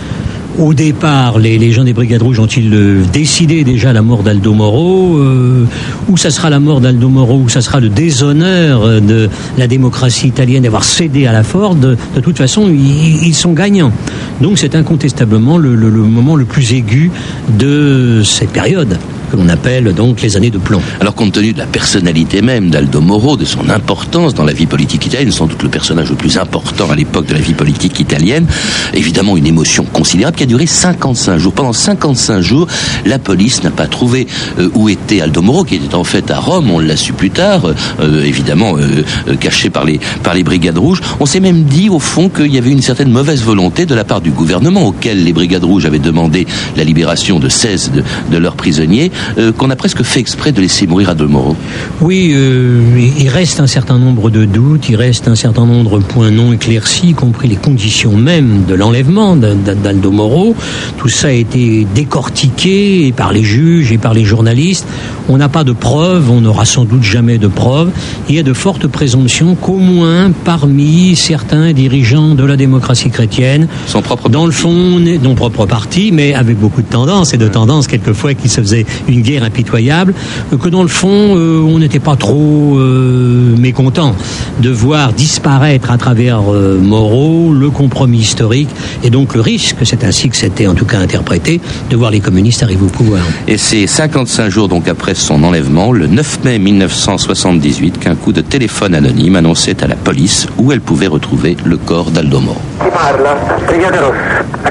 Au 0.58 0.74
départ, 0.74 1.38
les, 1.38 1.72
gens 1.72 1.84
des 1.84 1.92
Brigades 1.92 2.22
Rouges 2.22 2.40
ont-ils 2.40 3.02
décidé 3.12 3.64
déjà 3.64 3.92
la 3.92 4.02
mort 4.02 4.22
d'Aldo 4.22 4.52
Moro 4.52 5.16
euh, 5.16 5.64
Ou 6.08 6.16
ça 6.16 6.30
sera 6.30 6.50
la 6.50 6.60
mort 6.60 6.80
d'Aldo 6.80 7.08
Moro, 7.08 7.38
ou 7.38 7.48
ça 7.48 7.60
sera 7.60 7.80
le 7.80 7.88
déshonneur 7.88 9.00
de 9.00 9.28
la 9.56 9.66
démocratie 9.66 10.28
italienne 10.28 10.64
d'avoir 10.64 10.84
cédé 10.84 11.26
à 11.26 11.32
la 11.32 11.42
Ford? 11.42 11.76
De, 11.76 11.96
toute 12.22 12.36
façon, 12.36 12.68
ils, 12.68 13.34
sont 13.34 13.52
gagnants. 13.52 13.92
Donc 14.40 14.58
c'est 14.58 14.74
incontestablement 14.74 15.56
le 15.56 15.76
moment 15.76 16.36
le 16.36 16.44
plus 16.44 16.72
aigu 16.72 17.10
de 17.58 18.22
cette 18.24 18.50
période 18.50 18.98
que 19.30 19.36
l'on 19.36 19.48
appelle 19.48 19.92
donc 19.94 20.20
les 20.22 20.36
années 20.36 20.50
de 20.50 20.58
plomb. 20.58 20.82
Alors 21.00 21.14
compte 21.14 21.32
tenu 21.32 21.52
de 21.52 21.58
la 21.58 21.66
personnalité 21.66 22.42
même 22.42 22.70
d'Aldo 22.70 23.00
Moro, 23.00 23.36
de 23.36 23.44
son 23.44 23.70
importance 23.70 24.34
dans 24.34 24.44
la 24.44 24.52
vie 24.52 24.66
politique 24.66 25.06
italienne, 25.06 25.30
sans 25.30 25.46
doute 25.46 25.62
le 25.62 25.68
personnage 25.68 26.10
le 26.10 26.16
plus 26.16 26.36
important 26.36 26.90
à 26.90 26.96
l'époque 26.96 27.26
de 27.26 27.34
la 27.34 27.40
vie 27.40 27.54
politique 27.54 28.00
italienne, 28.00 28.46
évidemment 28.94 29.36
une 29.36 29.46
émotion 29.46 29.84
considérable 29.84 30.36
qui 30.36 30.42
a 30.42 30.46
duré 30.46 30.66
55 30.66 31.38
jours. 31.38 31.52
Pendant 31.52 31.72
55 31.72 32.40
jours, 32.40 32.66
la 33.06 33.18
police 33.18 33.62
n'a 33.62 33.70
pas 33.70 33.86
trouvé 33.86 34.26
euh, 34.58 34.70
où 34.74 34.88
était 34.88 35.20
Aldo 35.20 35.42
Moro, 35.42 35.64
qui 35.64 35.76
était 35.76 35.94
en 35.94 36.04
fait 36.04 36.30
à 36.30 36.38
Rome, 36.38 36.70
on 36.70 36.78
l'a 36.78 36.96
su 36.96 37.12
plus 37.12 37.30
tard, 37.30 37.62
euh, 38.00 38.24
évidemment 38.24 38.76
euh, 38.76 39.04
caché 39.38 39.70
par 39.70 39.84
les, 39.84 40.00
par 40.22 40.34
les 40.34 40.42
brigades 40.42 40.78
rouges. 40.78 41.00
On 41.20 41.26
s'est 41.26 41.40
même 41.40 41.64
dit 41.64 41.88
au 41.88 41.98
fond 41.98 42.28
qu'il 42.28 42.52
y 42.52 42.58
avait 42.58 42.70
une 42.70 42.82
certaine 42.82 43.10
mauvaise 43.10 43.42
volonté 43.42 43.86
de 43.86 43.94
la 43.94 44.04
part 44.04 44.20
du 44.20 44.30
gouvernement 44.30 44.86
auquel 44.86 45.24
les 45.24 45.32
brigades 45.32 45.64
rouges 45.64 45.86
avaient 45.86 45.98
demandé 45.98 46.46
la 46.76 46.84
libération 46.84 47.38
de 47.38 47.48
16 47.48 47.92
de, 47.92 48.04
de 48.30 48.38
leurs 48.38 48.56
prisonniers 48.56 49.12
euh, 49.38 49.52
qu'on 49.52 49.70
a 49.70 49.76
presque 49.76 50.02
fait 50.02 50.20
exprès 50.20 50.52
de 50.52 50.60
laisser 50.60 50.86
mourir 50.86 51.10
Aldo 51.10 51.28
Moro. 51.28 51.56
Oui, 52.00 52.32
euh, 52.34 52.80
il 53.18 53.28
reste 53.28 53.60
un 53.60 53.66
certain 53.66 53.98
nombre 53.98 54.30
de 54.30 54.44
doutes, 54.44 54.88
il 54.88 54.96
reste 54.96 55.28
un 55.28 55.34
certain 55.34 55.66
nombre 55.66 55.98
de 55.98 56.04
points 56.04 56.30
non 56.30 56.52
éclaircis, 56.52 57.08
y 57.08 57.14
compris 57.14 57.48
les 57.48 57.56
conditions 57.56 58.16
même 58.16 58.64
de 58.66 58.74
l'enlèvement 58.74 59.36
d'Aldo 59.36 60.10
Moro. 60.10 60.54
Tout 60.98 61.08
ça 61.08 61.28
a 61.28 61.32
été 61.32 61.86
décortiqué 61.94 63.12
par 63.16 63.32
les 63.32 63.42
juges 63.42 63.92
et 63.92 63.98
par 63.98 64.14
les 64.14 64.24
journalistes. 64.24 64.86
On 65.28 65.36
n'a 65.36 65.48
pas 65.48 65.64
de 65.64 65.72
preuves, 65.72 66.30
on 66.30 66.40
n'aura 66.40 66.64
sans 66.64 66.84
doute 66.84 67.02
jamais 67.02 67.38
de 67.38 67.46
preuves. 67.46 67.90
Il 68.28 68.34
y 68.34 68.38
a 68.38 68.42
de 68.42 68.52
fortes 68.52 68.86
présomptions 68.86 69.54
qu'au 69.54 69.78
moins 69.78 70.30
parmi 70.44 71.16
certains 71.16 71.72
dirigeants 71.72 72.34
de 72.34 72.44
la 72.44 72.56
démocratie 72.56 73.10
chrétienne, 73.10 73.68
Son 73.86 74.02
propre 74.02 74.28
dans 74.28 74.46
le 74.46 74.52
fond, 74.52 74.98
non 75.22 75.34
propre 75.34 75.66
parti, 75.66 76.10
mais 76.12 76.34
avec 76.34 76.58
beaucoup 76.58 76.82
de 76.82 76.86
tendance 76.88 77.34
et 77.34 77.38
de 77.38 77.48
tendance 77.48 77.86
quelquefois 77.86 78.34
qui 78.34 78.48
se 78.48 78.60
faisait 78.60 78.86
une 79.10 79.22
guerre 79.22 79.44
impitoyable, 79.44 80.14
que 80.60 80.68
dans 80.68 80.82
le 80.82 80.88
fond, 80.88 81.36
euh, 81.36 81.60
on 81.60 81.78
n'était 81.78 81.98
pas 81.98 82.16
trop 82.16 82.78
euh, 82.78 83.56
mécontent 83.56 84.14
de 84.60 84.70
voir 84.70 85.12
disparaître 85.12 85.90
à 85.90 85.98
travers 85.98 86.40
euh, 86.52 86.78
Moreau 86.80 87.52
le 87.52 87.70
compromis 87.70 88.18
historique 88.18 88.68
et 89.02 89.10
donc 89.10 89.34
le 89.34 89.40
risque, 89.40 89.76
c'est 89.84 90.04
ainsi 90.04 90.28
que 90.28 90.36
c'était 90.36 90.66
en 90.66 90.74
tout 90.74 90.84
cas 90.84 90.98
interprété, 90.98 91.60
de 91.90 91.96
voir 91.96 92.10
les 92.10 92.20
communistes 92.20 92.62
arriver 92.62 92.84
au 92.84 92.88
pouvoir. 92.88 93.22
Et 93.48 93.56
c'est 93.56 93.86
55 93.86 94.48
jours 94.50 94.68
donc 94.68 94.88
après 94.88 95.14
son 95.14 95.42
enlèvement, 95.42 95.92
le 95.92 96.06
9 96.06 96.44
mai 96.44 96.58
1978, 96.58 97.98
qu'un 97.98 98.14
coup 98.14 98.32
de 98.32 98.40
téléphone 98.40 98.94
anonyme 98.94 99.36
annonçait 99.36 99.82
à 99.82 99.86
la 99.86 99.96
police 99.96 100.46
où 100.58 100.72
elle 100.72 100.80
pouvait 100.80 101.06
retrouver 101.06 101.56
le 101.64 101.76
corps 101.76 102.10
d'Aldo 102.10 102.40
Moro. 102.40 102.60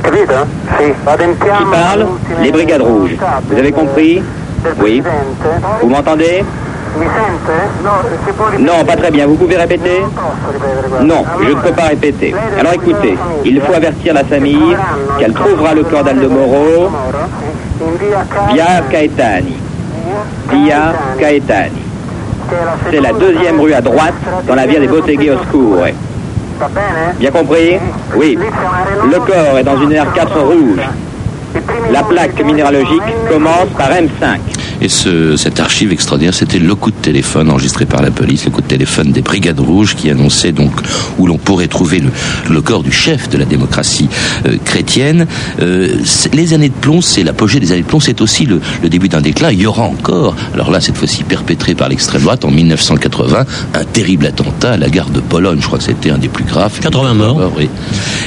Capito? 0.02 0.46
Sì. 0.78 0.94
Qui 0.94 1.66
parle? 1.72 2.08
Les 2.42 2.52
Brigades 2.52 2.82
Rouges. 2.82 3.18
Vous 3.50 3.58
avez 3.58 3.72
compris? 3.72 4.22
Oui. 4.82 5.04
Vous 5.82 5.90
m'entendez? 5.90 6.44
Non, 8.60 8.84
pas 8.86 8.96
très 8.96 9.12
bien. 9.12 9.28
Vous 9.28 9.36
pouvez 9.36 9.58
répéter 9.58 10.02
Non 11.02 11.24
je 11.42 11.50
ne 11.50 11.56
peux 11.56 11.72
pas 11.72 11.84
répéter. 11.84 12.34
Alors 12.60 12.74
écoutez, 12.74 13.18
il 13.46 13.62
faut 13.62 13.74
avertir 13.74 14.14
la 14.14 14.24
famille 14.24 14.76
qu'elle 15.18 15.34
trouvera 15.34 15.74
le 15.74 15.84
corps 15.84 16.04
d'Aldo 16.04 16.30
Moro 16.30 16.92
via 18.52 18.82
Caetani. 18.90 19.58
Via 20.52 20.94
Caetani. 21.18 21.82
C'est 22.92 23.02
la 23.02 23.14
deuxième 23.14 23.60
rue 23.60 23.74
à 23.74 23.82
droite 23.82 24.16
dans 24.48 24.56
la 24.56 24.66
via 24.66 24.80
des 24.80 24.88
Botteghe 24.88 25.32
Oscure. 25.32 25.86
Bien 27.20 27.32
compris 27.32 27.78
Oui. 28.16 28.38
Le 29.06 29.20
corps 29.20 29.58
est 29.60 29.64
dans 29.64 29.80
une 29.80 29.94
R4 29.94 30.40
rouge. 30.40 30.82
La 31.92 32.04
plaque 32.04 32.44
minéralogique 32.44 33.02
commence 33.30 33.70
par 33.78 33.90
M5. 33.92 34.59
Et 34.82 34.90
ce, 34.90 35.36
cette 35.36 35.60
archive 35.60 35.92
extraordinaire, 35.92 36.34
c'était 36.34 36.60
le 36.60 36.76
coup 36.76 36.92
de 36.92 36.96
téléphone 36.96 37.50
enregistré 37.50 37.86
par 37.86 38.02
la 38.02 38.12
police, 38.12 38.46
le 38.46 38.52
coup 38.52 38.62
de 38.62 38.68
téléphone 38.68 39.12
des 39.12 39.22
Brigades 39.22 39.60
Rouges 39.60 39.96
qui 39.96 40.10
annonçait 40.10 40.52
donc 40.52 40.72
où 41.18 41.28
l'on 41.28 41.38
pourrait 41.38 41.68
trouver 41.68 42.00
le, 42.00 42.10
le 42.50 42.62
corps 42.62 42.84
du 42.84 42.92
chef 42.92 43.30
de 43.30 43.38
la 43.38 43.46
démocratie 43.46 44.10
euh, 44.46 44.58
chrétienne. 44.64 45.28
Euh, 45.62 45.96
les 46.34 46.54
années 46.54 46.70
de 46.70 46.74
plomb, 46.74 47.02
c'est 47.02 47.24
l'apogée 47.24 47.60
des 47.60 47.72
années 47.72 47.82
de 47.82 47.88
plomb, 47.88 48.00
c'est 48.00 48.22
aussi 48.22 48.46
le, 48.46 48.62
le 48.82 48.90
début 48.90 49.10
d'un 49.10 49.22
déclin. 49.22 49.52
Il 49.52 49.62
y 49.62 49.66
aura 49.66 49.84
encore, 49.84 50.36
alors 50.54 50.72
là 50.72 50.80
cette 50.80 50.98
fois-ci 50.98 51.24
perpétré 51.24 51.76
par 51.76 51.90
l'extrême 51.90 52.22
droite 52.22 52.46
en 52.46 52.52
1980, 52.52 53.46
un 53.74 53.84
terrible 53.86 54.26
attentat 54.26 54.74
à 54.74 54.78
la 54.78 54.90
gare 54.90 55.10
de 55.10 55.20
Pologne. 55.20 55.60
Je 55.62 55.68
crois 55.68 55.80
que 55.80 55.86
c'était 55.86 56.10
un 56.10 56.18
des 56.18 56.30
plus 56.30 56.44
graves. 56.44 56.80
80 56.80 57.14
morts. 57.14 57.52
Oui. 57.58 57.70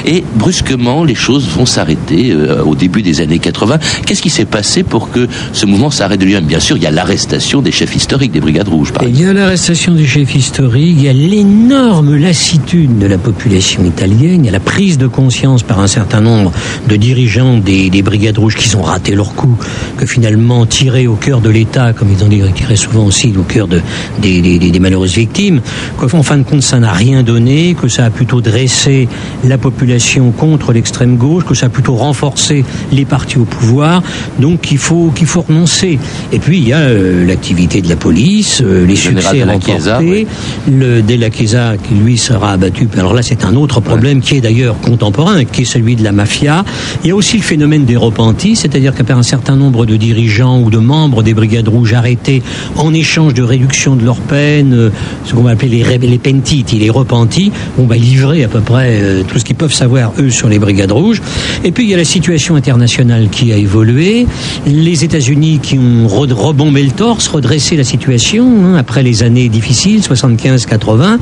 Et 0.05 0.23
brusquement, 0.35 1.03
les 1.03 1.15
choses 1.15 1.47
vont 1.47 1.65
s'arrêter 1.65 2.31
euh, 2.31 2.63
au 2.63 2.75
début 2.75 3.01
des 3.01 3.21
années 3.21 3.39
80. 3.39 3.79
Qu'est-ce 4.05 4.21
qui 4.21 4.29
s'est 4.29 4.45
passé 4.45 4.83
pour 4.83 5.11
que 5.11 5.27
ce 5.51 5.65
mouvement 5.65 5.89
s'arrête 5.89 6.19
de 6.19 6.25
Bien 6.43 6.59
sûr, 6.59 6.77
il 6.77 6.83
y 6.83 6.85
a 6.85 6.91
l'arrestation 6.91 7.61
des 7.61 7.71
chefs 7.71 7.95
historiques 7.95 8.31
des 8.31 8.39
Brigades 8.41 8.67
Rouges, 8.67 8.91
par. 8.91 9.03
Il 9.07 9.19
y 9.19 9.25
a 9.25 9.33
l'arrestation 9.33 9.93
des 9.93 10.05
chefs 10.05 10.35
historiques, 10.35 10.95
il 10.97 11.01
y 11.03 11.07
a 11.07 11.13
l'énorme 11.13 12.15
lassitude 12.15 12.99
de 12.99 13.05
la 13.07 13.17
population 13.17 13.83
italienne, 13.85 14.41
il 14.43 14.45
y 14.45 14.49
a 14.49 14.51
la 14.51 14.59
prise 14.59 14.97
de 14.97 15.07
conscience 15.07 15.63
par 15.63 15.79
un 15.79 15.87
certain 15.87 16.21
nombre 16.21 16.51
de 16.89 16.95
dirigeants 16.95 17.57
des, 17.57 17.89
des 17.89 18.01
brigades 18.01 18.37
rouges 18.37 18.55
qui 18.55 18.75
ont 18.75 18.81
raté 18.81 19.15
leur 19.15 19.35
coup, 19.35 19.57
que 19.97 20.05
finalement 20.05 20.65
tirer 20.65 21.07
au 21.07 21.15
cœur 21.15 21.39
de 21.41 21.49
l'État, 21.49 21.93
comme 21.93 22.09
ils 22.11 22.23
ont 22.23 22.51
tiré 22.53 22.75
souvent 22.75 23.05
aussi 23.05 23.33
au 23.37 23.43
cœur 23.43 23.67
de, 23.67 23.81
des, 24.21 24.41
des- 24.41 24.59
des- 24.59 24.71
des 24.71 24.79
malheureuses 24.79 25.15
victimes, 25.15 25.61
qu'en 25.97 26.23
fin 26.23 26.37
de 26.37 26.43
compte 26.43 26.61
ça 26.61 26.79
n'a 26.79 26.91
rien 26.91 27.23
donné, 27.23 27.75
que 27.79 27.87
ça 27.87 28.05
a 28.05 28.09
plutôt 28.09 28.41
dressé 28.41 29.07
la 29.43 29.57
population 29.57 30.31
contre 30.31 30.73
l'extrême 30.73 31.15
gauche, 31.17 31.45
que 31.45 31.53
ça 31.55 31.67
a 31.67 31.69
plutôt 31.69 31.95
renforcé 31.95 32.63
les 32.91 33.05
partis 33.05 33.37
au 33.37 33.45
pouvoir, 33.45 34.03
donc 34.39 34.61
qu'il 34.61 34.77
faut 34.77 35.11
qu'il 35.15 35.27
faut 35.27 35.41
renoncer. 35.41 35.99
Et 36.33 36.39
puis 36.39 36.57
il 36.57 36.67
y 36.67 36.73
a 36.73 36.79
euh, 36.79 37.27
l'activité 37.27 37.79
de 37.83 37.87
la 37.87 37.95
police, 37.95 38.63
euh, 38.65 38.87
les 38.87 38.95
général 38.95 39.35
succès 39.35 39.45
de 39.45 39.45
la 39.45 39.59
Chiesa, 39.59 39.97
remportés, 39.97 40.27
le 40.67 41.01
De 41.03 41.13
La 41.13 41.29
Chiesa 41.29 41.73
qui 41.77 41.93
lui 41.93 42.17
sera 42.17 42.53
abattu. 42.53 42.89
Alors 42.97 43.13
là, 43.13 43.21
c'est 43.21 43.45
un 43.45 43.55
autre 43.55 43.81
problème 43.81 44.19
qui 44.19 44.37
est 44.37 44.41
d'ailleurs 44.41 44.79
contemporain, 44.79 45.45
qui 45.45 45.61
est 45.61 45.65
celui 45.65 45.95
de 45.95 46.03
la 46.03 46.11
mafia. 46.11 46.65
Il 47.03 47.09
y 47.09 47.11
a 47.11 47.15
aussi 47.15 47.37
le 47.37 47.43
phénomène 47.43 47.85
des 47.85 47.95
repentis, 47.95 48.55
c'est-à-dire 48.55 48.95
qu'après 48.95 49.13
un 49.13 49.21
certain 49.21 49.55
nombre 49.55 49.85
de 49.85 49.95
dirigeants 49.95 50.59
ou 50.59 50.71
de 50.71 50.79
membres 50.79 51.21
des 51.21 51.35
brigades 51.35 51.67
rouges 51.67 51.93
arrêtés 51.93 52.41
en 52.77 52.95
échange 52.95 53.35
de 53.35 53.43
réduction 53.43 53.95
de 53.95 54.03
leur 54.03 54.17
peine, 54.17 54.73
euh, 54.73 54.89
ce 55.25 55.35
qu'on 55.35 55.43
va 55.43 55.51
appeler 55.51 55.83
les, 55.83 55.97
les 55.99 56.17
pentiti, 56.17 56.79
les 56.79 56.89
repentis, 56.89 57.51
on 57.77 57.83
va 57.83 57.95
livrer 57.95 58.43
à 58.43 58.47
peu 58.47 58.61
près 58.61 58.97
euh, 58.99 59.21
tout 59.21 59.37
ce 59.37 59.45
qu'ils 59.45 59.55
peuvent 59.55 59.71
savoir 59.71 60.13
eux 60.17 60.31
sur 60.31 60.49
les 60.49 60.57
brigades 60.57 60.93
rouges. 60.93 61.21
Et 61.63 61.71
puis 61.71 61.83
il 61.83 61.91
y 61.91 61.93
a 61.93 61.97
la 61.97 62.05
situation 62.05 62.55
internationale 62.55 63.29
qui 63.29 63.53
a 63.53 63.57
évolué, 63.57 64.25
les 64.65 65.03
États-Unis 65.03 65.59
qui 65.61 65.77
ont 65.77 66.07
re- 66.25 66.33
rebombé 66.33 66.83
le 66.83 66.91
torse, 66.91 67.27
redressé 67.27 67.75
la 67.75 67.83
situation 67.83 68.45
hein, 68.65 68.75
après 68.77 69.03
les 69.03 69.23
années 69.23 69.49
difficiles, 69.49 70.01
75-80. 70.01 71.17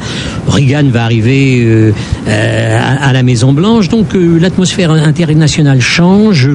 Reagan 0.48 0.84
va 0.92 1.04
arriver 1.04 1.62
euh, 1.64 1.92
euh, 2.28 2.80
à, 2.80 3.08
à 3.10 3.14
la 3.14 3.24
Maison 3.24 3.54
Blanche, 3.54 3.90
donc 3.90 4.16
euh, 4.16 4.38
l'atmosphère 4.40 4.92
internationale 4.92 5.82
change, 5.82 6.50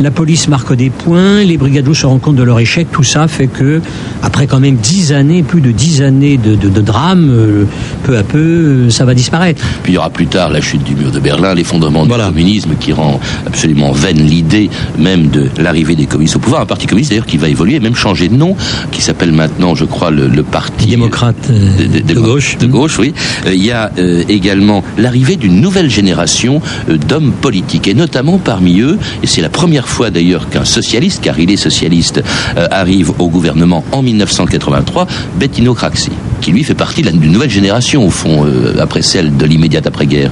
la 0.00 0.10
police 0.10 0.48
marque 0.48 0.74
des 0.74 0.90
points, 0.90 1.42
les 1.44 1.56
brigades 1.56 1.86
rouges 1.88 2.00
se 2.00 2.06
rendent 2.06 2.20
compte 2.20 2.36
de 2.36 2.42
leur 2.42 2.58
échec, 2.60 2.86
tout 2.92 3.02
ça 3.02 3.28
fait 3.28 3.46
que 3.48 3.80
après 4.22 4.46
quand 4.46 4.60
même 4.60 4.76
dix 4.76 5.12
années, 5.12 5.42
plus 5.42 5.60
de 5.60 5.70
dix 5.72 6.02
années 6.02 6.38
de, 6.38 6.54
de, 6.54 6.68
de 6.68 6.80
drame, 6.80 7.28
euh, 7.30 7.64
peu 8.04 8.16
à 8.16 8.22
peu, 8.22 8.38
euh, 8.38 8.90
ça 8.90 9.04
va 9.04 9.14
disparaître. 9.14 9.62
Puis 9.82 9.92
il 9.92 9.94
y 9.96 9.98
aura 9.98 10.10
plus 10.10 10.26
tard 10.26 10.50
la 10.50 10.60
chute 10.60 10.82
du 10.84 10.94
mur 10.94 11.10
de 11.10 11.20
Berlin, 11.20 11.54
l'effondrement 11.54 12.04
du 12.06 12.12
communisme 12.12 12.70
qui 12.78 12.92
rend 12.92 13.20
absolument 13.46 13.92
vaine 13.92 14.18
l'idée 14.24 14.70
même 14.98 15.28
de 15.28 15.48
l'arrivée 15.58 15.94
des 15.96 16.06
communistes 16.06 16.36
au 16.36 16.38
pouvoir. 16.38 16.62
Un 16.62 16.66
parti 16.66 16.86
communiste 16.86 17.10
d'ailleurs 17.10 17.26
qui 17.26 17.36
va 17.36 17.48
évoluer, 17.48 17.80
même 17.80 17.91
changer 17.94 18.28
de 18.28 18.34
nom, 18.36 18.56
qui 18.90 19.00
s'appelle 19.02 19.32
maintenant, 19.32 19.74
je 19.74 19.84
crois, 19.84 20.10
le, 20.10 20.28
le 20.28 20.42
parti 20.42 20.86
démocrate 20.86 21.36
de, 21.50 21.86
de- 21.98 22.00
de 22.00 22.14
gauche. 22.20 22.56
De 22.58 22.66
gauche, 22.66 22.98
oui. 22.98 23.14
Euh, 23.46 23.54
il 23.54 23.64
y 23.64 23.70
a 23.70 23.90
euh, 23.98 24.22
également 24.28 24.82
l'arrivée 24.98 25.36
d'une 25.36 25.60
nouvelle 25.60 25.90
génération 25.90 26.60
euh, 26.88 26.96
d'hommes 26.96 27.32
politiques, 27.32 27.88
et 27.88 27.94
notamment 27.94 28.38
parmi 28.38 28.80
eux, 28.80 28.98
et 29.22 29.26
c'est 29.26 29.40
la 29.42 29.48
première 29.48 29.88
fois 29.88 30.10
d'ailleurs 30.10 30.48
qu'un 30.48 30.64
socialiste, 30.64 31.20
car 31.22 31.38
il 31.38 31.50
est 31.50 31.56
socialiste, 31.56 32.22
euh, 32.56 32.66
arrive 32.70 33.12
au 33.18 33.28
gouvernement 33.28 33.84
en 33.92 34.02
1983, 34.02 35.06
Bettino 35.38 35.74
Craxi, 35.74 36.10
qui 36.40 36.52
lui 36.52 36.64
fait 36.64 36.74
partie 36.74 37.02
d'une 37.02 37.32
nouvelle 37.32 37.50
génération 37.50 38.06
au 38.06 38.10
fond, 38.10 38.44
euh, 38.46 38.74
après 38.80 39.02
celle 39.02 39.36
de 39.36 39.44
l'immédiate 39.46 39.86
après-guerre. 39.86 40.30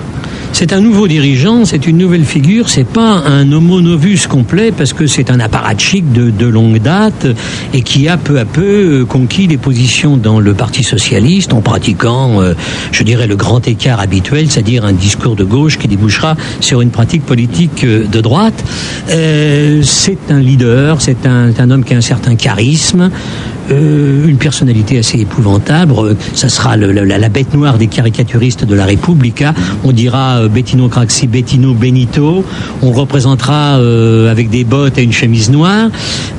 C'est 0.60 0.74
un 0.74 0.82
nouveau 0.82 1.08
dirigeant, 1.08 1.64
c'est 1.64 1.86
une 1.86 1.96
nouvelle 1.96 2.26
figure, 2.26 2.68
c'est 2.68 2.84
pas 2.84 3.22
un 3.26 3.50
homo 3.50 3.80
novus 3.80 4.26
complet 4.28 4.72
parce 4.76 4.92
que 4.92 5.06
c'est 5.06 5.30
un 5.30 5.40
apparatchik 5.40 6.12
de, 6.12 6.28
de 6.28 6.46
longue 6.46 6.82
date 6.82 7.26
et 7.72 7.80
qui 7.80 8.08
a 8.08 8.18
peu 8.18 8.38
à 8.38 8.44
peu 8.44 9.00
euh, 9.00 9.04
conquis 9.06 9.46
des 9.46 9.56
positions 9.56 10.18
dans 10.18 10.38
le 10.38 10.52
Parti 10.52 10.82
socialiste 10.82 11.54
en 11.54 11.62
pratiquant, 11.62 12.42
euh, 12.42 12.52
je 12.92 13.02
dirais, 13.04 13.26
le 13.26 13.36
grand 13.36 13.66
écart 13.66 14.00
habituel, 14.00 14.50
c'est-à-dire 14.50 14.84
un 14.84 14.92
discours 14.92 15.34
de 15.34 15.44
gauche 15.44 15.78
qui 15.78 15.88
débouchera 15.88 16.36
sur 16.60 16.82
une 16.82 16.90
pratique 16.90 17.24
politique 17.24 17.82
euh, 17.84 18.04
de 18.06 18.20
droite. 18.20 18.62
Euh, 19.08 19.80
c'est 19.82 20.30
un 20.30 20.40
leader, 20.40 21.00
c'est 21.00 21.24
un, 21.24 21.52
un 21.58 21.70
homme 21.70 21.84
qui 21.84 21.94
a 21.94 21.96
un 21.96 22.02
certain 22.02 22.34
charisme. 22.34 23.10
Euh, 23.70 24.26
une 24.26 24.36
personnalité 24.38 24.98
assez 24.98 25.18
épouvantable. 25.20 25.92
Euh, 25.98 26.14
Ça 26.34 26.48
sera 26.48 26.76
le- 26.76 26.92
la, 26.92 27.18
la 27.18 27.28
bête 27.28 27.54
noire 27.54 27.78
des 27.78 27.86
caricaturistes 27.86 28.64
de 28.64 28.74
la 28.74 28.86
Repubblica. 28.86 29.54
On 29.84 29.92
dira 29.92 30.38
euh, 30.40 30.48
Bettino 30.48 30.88
Craxi, 30.88 31.26
Bettino 31.26 31.74
Benito. 31.74 32.44
On 32.82 32.90
représentera 32.92 33.78
euh, 33.78 34.30
avec 34.30 34.50
des 34.50 34.64
bottes 34.64 34.98
et 34.98 35.02
une 35.02 35.12
chemise 35.12 35.50
noire. 35.50 35.90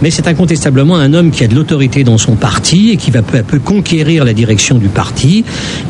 Mais 0.02 0.12
c'est 0.12 0.28
incontestablement 0.28 0.96
un 0.98 1.14
homme 1.14 1.32
qui 1.32 1.44
a 1.44 1.48
de 1.48 1.56
l'autorité 1.56 2.04
dans 2.04 2.18
son 2.18 2.36
parti 2.36 2.92
et 2.92 2.98
qui 2.98 3.12
va 3.12 3.22
peu 3.22 3.38
à 3.38 3.44
peu 3.44 3.60
conquérir 3.60 4.26
la 4.26 4.34
direction 4.34 4.78
du 4.78 4.88
parti 4.88 5.44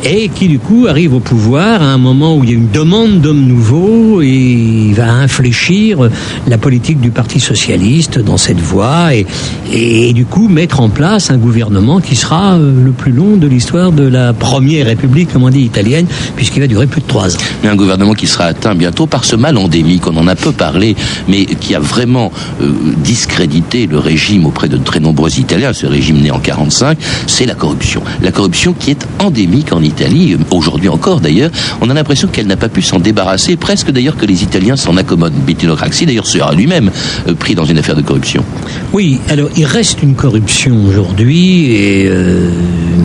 et 0.04 0.30
qui 0.30 0.48
du 0.48 0.60
coup 0.60 0.86
arrive 0.88 1.14
au 1.14 1.20
pouvoir 1.20 1.82
à 1.82 1.86
un 1.94 1.98
moment 1.98 2.36
où 2.36 2.44
il 2.44 2.50
y 2.50 2.54
a 2.54 2.56
une 2.56 2.70
demande 2.72 3.22
d'hommes 3.22 3.46
nouveaux 3.48 4.22
et 4.22 4.28
il 4.28 4.94
va 4.94 5.12
infléchir 5.14 6.10
la 6.48 6.58
politique 6.58 7.00
du 7.00 7.12
Parti 7.12 7.40
socialiste 7.40 8.20
dans 8.20 8.38
cette 8.38 8.60
voie 8.60 9.16
et, 9.16 9.26
et, 9.72 10.14
du 10.14 10.26
coup 10.26 10.48
mettre 10.48 10.80
en 10.82 10.90
place 10.90 11.31
un 11.32 11.38
gouvernement 11.38 12.00
qui 12.00 12.16
sera 12.16 12.56
euh, 12.56 12.84
le 12.84 12.92
plus 12.92 13.12
long 13.12 13.38
de 13.38 13.48
l'histoire 13.48 13.92
de 13.92 14.04
la 14.04 14.34
première 14.34 14.86
République, 14.86 15.32
comme 15.32 15.44
on 15.44 15.50
dit, 15.50 15.62
italienne, 15.62 16.06
puisqu'il 16.36 16.60
va 16.60 16.68
durer 16.68 16.88
plus 16.88 17.02
de 17.02 17.08
trois 17.08 17.36
ans. 17.36 17.40
Mais 17.64 17.70
un 17.70 17.76
gouvernement 17.76 18.14
qui 18.14 18.28
sera 18.28 18.46
atteint 18.46 18.76
bientôt 18.76 19.08
par 19.08 19.24
ce 19.24 19.36
mal 19.36 19.58
endémique, 19.58 20.08
on 20.08 20.18
en 20.18 20.28
a 20.28 20.36
peu 20.36 20.52
parlé, 20.52 20.96
mais 21.28 21.46
qui 21.46 21.74
a 21.74 21.80
vraiment 21.80 22.32
euh, 22.62 22.72
discrédité 22.98 23.88
le 23.88 23.98
régime 23.98 24.46
auprès 24.46 24.68
de 24.68 24.78
très 24.78 25.00
nombreux 25.00 25.40
Italiens, 25.40 25.74
ce 25.74 25.86
régime 25.86 26.20
né 26.20 26.32
en 26.32 26.40
45, 26.40 26.98
c'est 27.28 27.46
la 27.46 27.56
corruption. 27.56 28.02
La 28.22 28.32
corruption 28.32 28.74
qui 28.74 28.92
est 28.92 29.08
endémique 29.20 29.72
en 29.72 29.82
Italie, 29.82 30.34
euh, 30.34 30.38
aujourd'hui 30.52 30.90
encore 30.90 31.22
d'ailleurs, 31.22 31.52
on 31.80 31.90
a 31.90 31.94
l'impression 31.94 32.28
qu'elle 32.28 32.48
n'a 32.48 32.58
pas 32.58 32.70
pu 32.70 32.82
s'en 32.82 33.00
débarrasser, 33.00 33.56
presque 33.56 33.92
d'ailleurs 33.92 34.18
que 34.18 34.26
les 34.26 34.44
Italiens 34.44 34.76
s'en 34.76 34.98
accommodent. 34.98 35.34
Bettino 35.46 35.76
Craxi 35.76 36.06
d'ailleurs 36.06 36.28
sera 36.28 36.54
lui-même 36.54 36.92
euh, 37.28 37.34
pris 37.36 37.56
dans 37.56 37.66
une 37.66 37.78
affaire 37.78 37.96
de 37.96 38.02
corruption. 38.02 38.44
Oui, 38.92 39.20
alors 39.30 39.50
il 39.56 39.66
reste 39.66 40.04
une 40.04 40.16
corruption 40.16 40.86
aujourd'hui 40.86 41.11
et 41.20 42.08
euh, 42.10 42.50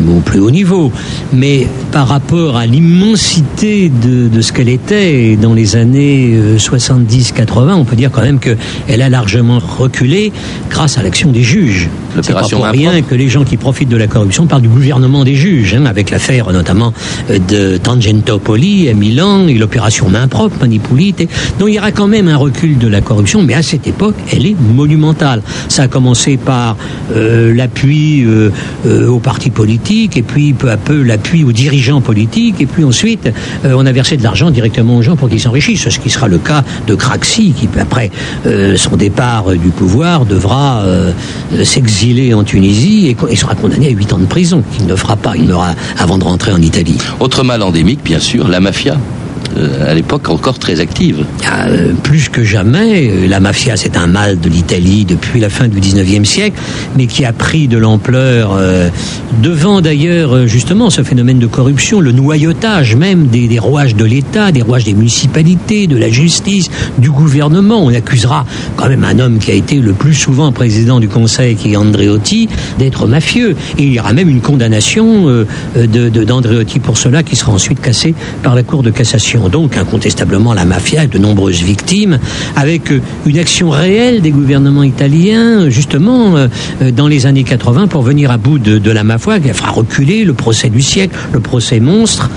au 0.09 0.21
plus 0.21 0.41
haut 0.41 0.51
niveau, 0.51 0.93
mais 1.33 1.67
par 1.93 2.09
rapport 2.09 2.57
à 2.57 2.67
l'immensité 2.67 3.89
de, 3.89 4.29
de, 4.29 4.41
ce 4.41 4.53
qu'elle 4.53 4.69
était 4.69 5.37
dans 5.37 5.55
les 5.55 5.77
années 5.77 6.39
70-80, 6.57 7.75
on 7.75 7.85
peut 7.85 7.97
dire 7.97 8.11
quand 8.11 8.23
même 8.23 8.39
qu'elle 8.39 9.03
a 9.03 9.09
largement 9.09 9.59
reculé 9.59 10.33
grâce 10.71 10.99
à 10.99 11.03
l'action 11.03 11.31
des 11.33 11.43
juges. 11.43 11.89
C'est 12.23 12.33
pas 12.33 12.43
pour 12.49 12.65
rien 12.65 13.03
que 13.03 13.15
les 13.15 13.29
gens 13.29 13.45
qui 13.45 13.57
profitent 13.57 13.89
de 13.89 13.97
la 13.97 14.07
corruption 14.07 14.47
parlent 14.47 14.63
du 14.63 14.69
gouvernement 14.69 15.25
des 15.25 15.35
juges, 15.35 15.75
hein, 15.75 15.87
avec 15.87 16.11
l'affaire 16.11 16.51
notamment 16.53 16.93
de 17.29 17.77
Tangentopoli 17.77 18.89
à 18.89 18.95
Milan 18.95 19.47
et 19.49 19.55
l'opération 19.55 20.09
main 20.09 20.29
propre, 20.29 20.57
Manipulite. 20.61 21.29
Donc 21.59 21.69
il 21.69 21.75
y 21.75 21.79
aura 21.79 21.93
quand 21.93 22.07
même 22.07 22.29
un 22.29 22.37
recul 22.37 22.79
de 22.79 22.89
la 22.89 23.01
corruption, 23.01 23.43
mais 23.43 23.55
à 23.55 23.63
cette 23.63 23.87
époque, 23.87 24.15
elle 24.33 24.47
est 24.47 24.57
monumentale. 24.75 25.43
Ça 25.69 25.85
a 25.85 25.89
commencé 25.89 26.37
par 26.37 26.77
euh, 27.15 27.55
l'appui 27.55 28.25
euh, 28.25 28.51
euh, 28.87 29.09
aux 29.09 29.19
partis 29.19 29.51
politiques, 29.51 29.86
et 29.89 30.23
puis 30.23 30.53
peu 30.53 30.71
à 30.71 30.77
peu 30.77 31.03
l'appui 31.03 31.45
aux 31.45 31.53
dirigeants 31.53 32.01
politiques, 32.01 32.61
et 32.61 32.67
puis 32.67 32.83
ensuite 32.83 33.31
euh, 33.65 33.75
on 33.77 33.87
a 33.87 33.93
versé 33.93 34.17
de 34.17 34.23
l'argent 34.23 34.51
directement 34.51 34.97
aux 34.97 35.03
gens 35.03 35.15
pour 35.15 35.29
qu'ils 35.29 35.41
s'enrichissent, 35.41 35.89
ce 35.89 35.99
qui 36.01 36.11
sera 36.11 36.27
le 36.27 36.39
cas 36.39 36.65
de 36.89 36.95
Craxi, 36.95 37.53
qui 37.53 37.69
après 37.79 38.11
euh, 38.47 38.77
son 38.77 38.97
départ 38.97 39.51
du 39.53 39.69
pouvoir 39.69 40.27
devra 40.27 40.83
euh, 40.85 41.13
s'exiler 41.63 42.35
en 42.35 42.43
Tunisie 42.43 43.15
et, 43.31 43.37
sera 43.37 43.55
condamné 43.55 43.87
à 43.87 43.91
8 43.91 44.13
ans 44.15 44.19
de 44.19 44.25
prison, 44.25 44.65
qu'il 44.77 44.87
ne 44.87 44.97
fera 44.97 45.15
pas, 45.15 45.37
il 45.37 45.45
meura 45.45 45.75
avant 45.99 46.19
de 46.19 46.25
rentrer 46.25 46.53
en 46.53 46.61
Italie. 46.61 46.99
Autre 47.21 47.45
mal 47.45 47.63
endémique, 47.63 48.01
bien 48.03 48.19
sûr, 48.19 48.49
la 48.49 48.61
mafia 48.61 48.97
à 49.87 49.95
l'époque 49.95 50.29
encore 50.29 50.59
très 50.59 50.81
active. 50.81 51.25
Ah, 51.47 51.67
euh, 51.69 51.93
plus 52.03 52.29
que 52.29 52.45
jamais, 52.45 53.09
euh, 53.09 53.29
la 53.29 53.41
mafia 53.41 53.77
c'est 53.77 53.97
un 53.97 54.07
mal 54.07 54.39
de 54.41 54.49
l'Italie 54.49 55.05
depuis 55.05 55.41
la 55.41 55.49
fin 55.49 55.69
du 55.69 55.81
19e 55.81 56.25
siècle, 56.25 56.59
mais 56.97 57.07
qui 57.07 57.25
a 57.25 57.33
pris 57.33 57.69
de 57.69 57.79
l'ampleur 57.79 58.55
euh, 58.57 58.89
devant 59.43 59.81
d'ailleurs 59.81 60.47
justement 60.47 60.91
ce 60.91 61.03
phénomène 61.03 61.39
de 61.39 61.47
corruption, 61.47 62.01
le 62.01 62.13
noyautage 62.13 62.97
même 62.97 63.27
des, 63.27 63.59
rouages 63.59 63.95
de 63.95 64.05
l'État, 64.05 64.53
des 64.53 64.63
rouages 64.63 64.85
des 64.85 64.95
municipalités, 64.95 65.87
de 65.87 65.97
la 65.97 66.09
justice, 66.09 66.71
du 66.99 67.11
gouvernement. 67.11 67.85
On 67.85 67.95
accusera 67.95 68.47
quand 68.77 68.89
même 68.89 69.05
un 69.05 69.19
homme 69.19 69.39
qui 69.39 69.51
a 69.51 69.55
été 69.55 69.77
le 69.77 69.93
plus 69.93 70.15
souvent 70.15 70.53
président 70.53 71.01
du 71.01 71.09
Conseil, 71.09 71.57
qui 71.57 71.73
est 71.73 71.77
Andreotti, 71.77 72.49
d'être 72.79 73.07
mafieux. 73.07 73.57
Et 73.79 73.85
il 73.85 73.93
y 73.93 74.01
aura 74.01 74.13
même 74.13 74.29
une 74.29 74.41
condamnation 74.41 75.29
euh, 75.29 75.47
d'Andreotti 75.87 76.79
pour 76.81 76.97
cela 76.97 77.23
qui 77.23 77.37
sera 77.37 77.53
ensuite 77.53 77.81
cassée 77.81 78.15
par 78.43 78.55
la 78.55 78.63
Cour 78.63 78.83
de 78.83 78.91
cassation 78.91 79.46
donc 79.49 79.77
incontestablement 79.77 80.55
la 80.55 80.65
mafia 80.65 81.05
et 81.05 81.07
de 81.07 81.19
nombreuses 81.19 81.63
victimes, 81.63 82.19
avec 82.55 82.91
euh, 82.91 83.01
une 83.27 83.39
action 83.39 83.71
réelle 83.71 84.21
des 84.21 84.31
gouvernements 84.31 84.83
italiens, 84.83 85.69
justement, 85.69 86.37
euh, 86.37 86.49
dans 86.93 87.09
les 87.09 87.27
années 87.27 87.45
80, 87.45 87.89
pour 87.89 88.03
venir 88.03 88.31
à 88.31 88.39
bout 88.39 88.59
de, 88.59 88.79
de 88.79 88.91
la 88.91 89.05
mafia, 89.05 89.41
qui 89.41 89.49
fera 89.49 89.71
reculer 89.71 90.25
le 90.25 90.35
procès 90.35 90.69
du 90.69 90.83
siècle, 90.83 91.17
le 91.33 91.41
procès 91.41 91.81
monstre. 91.81 92.31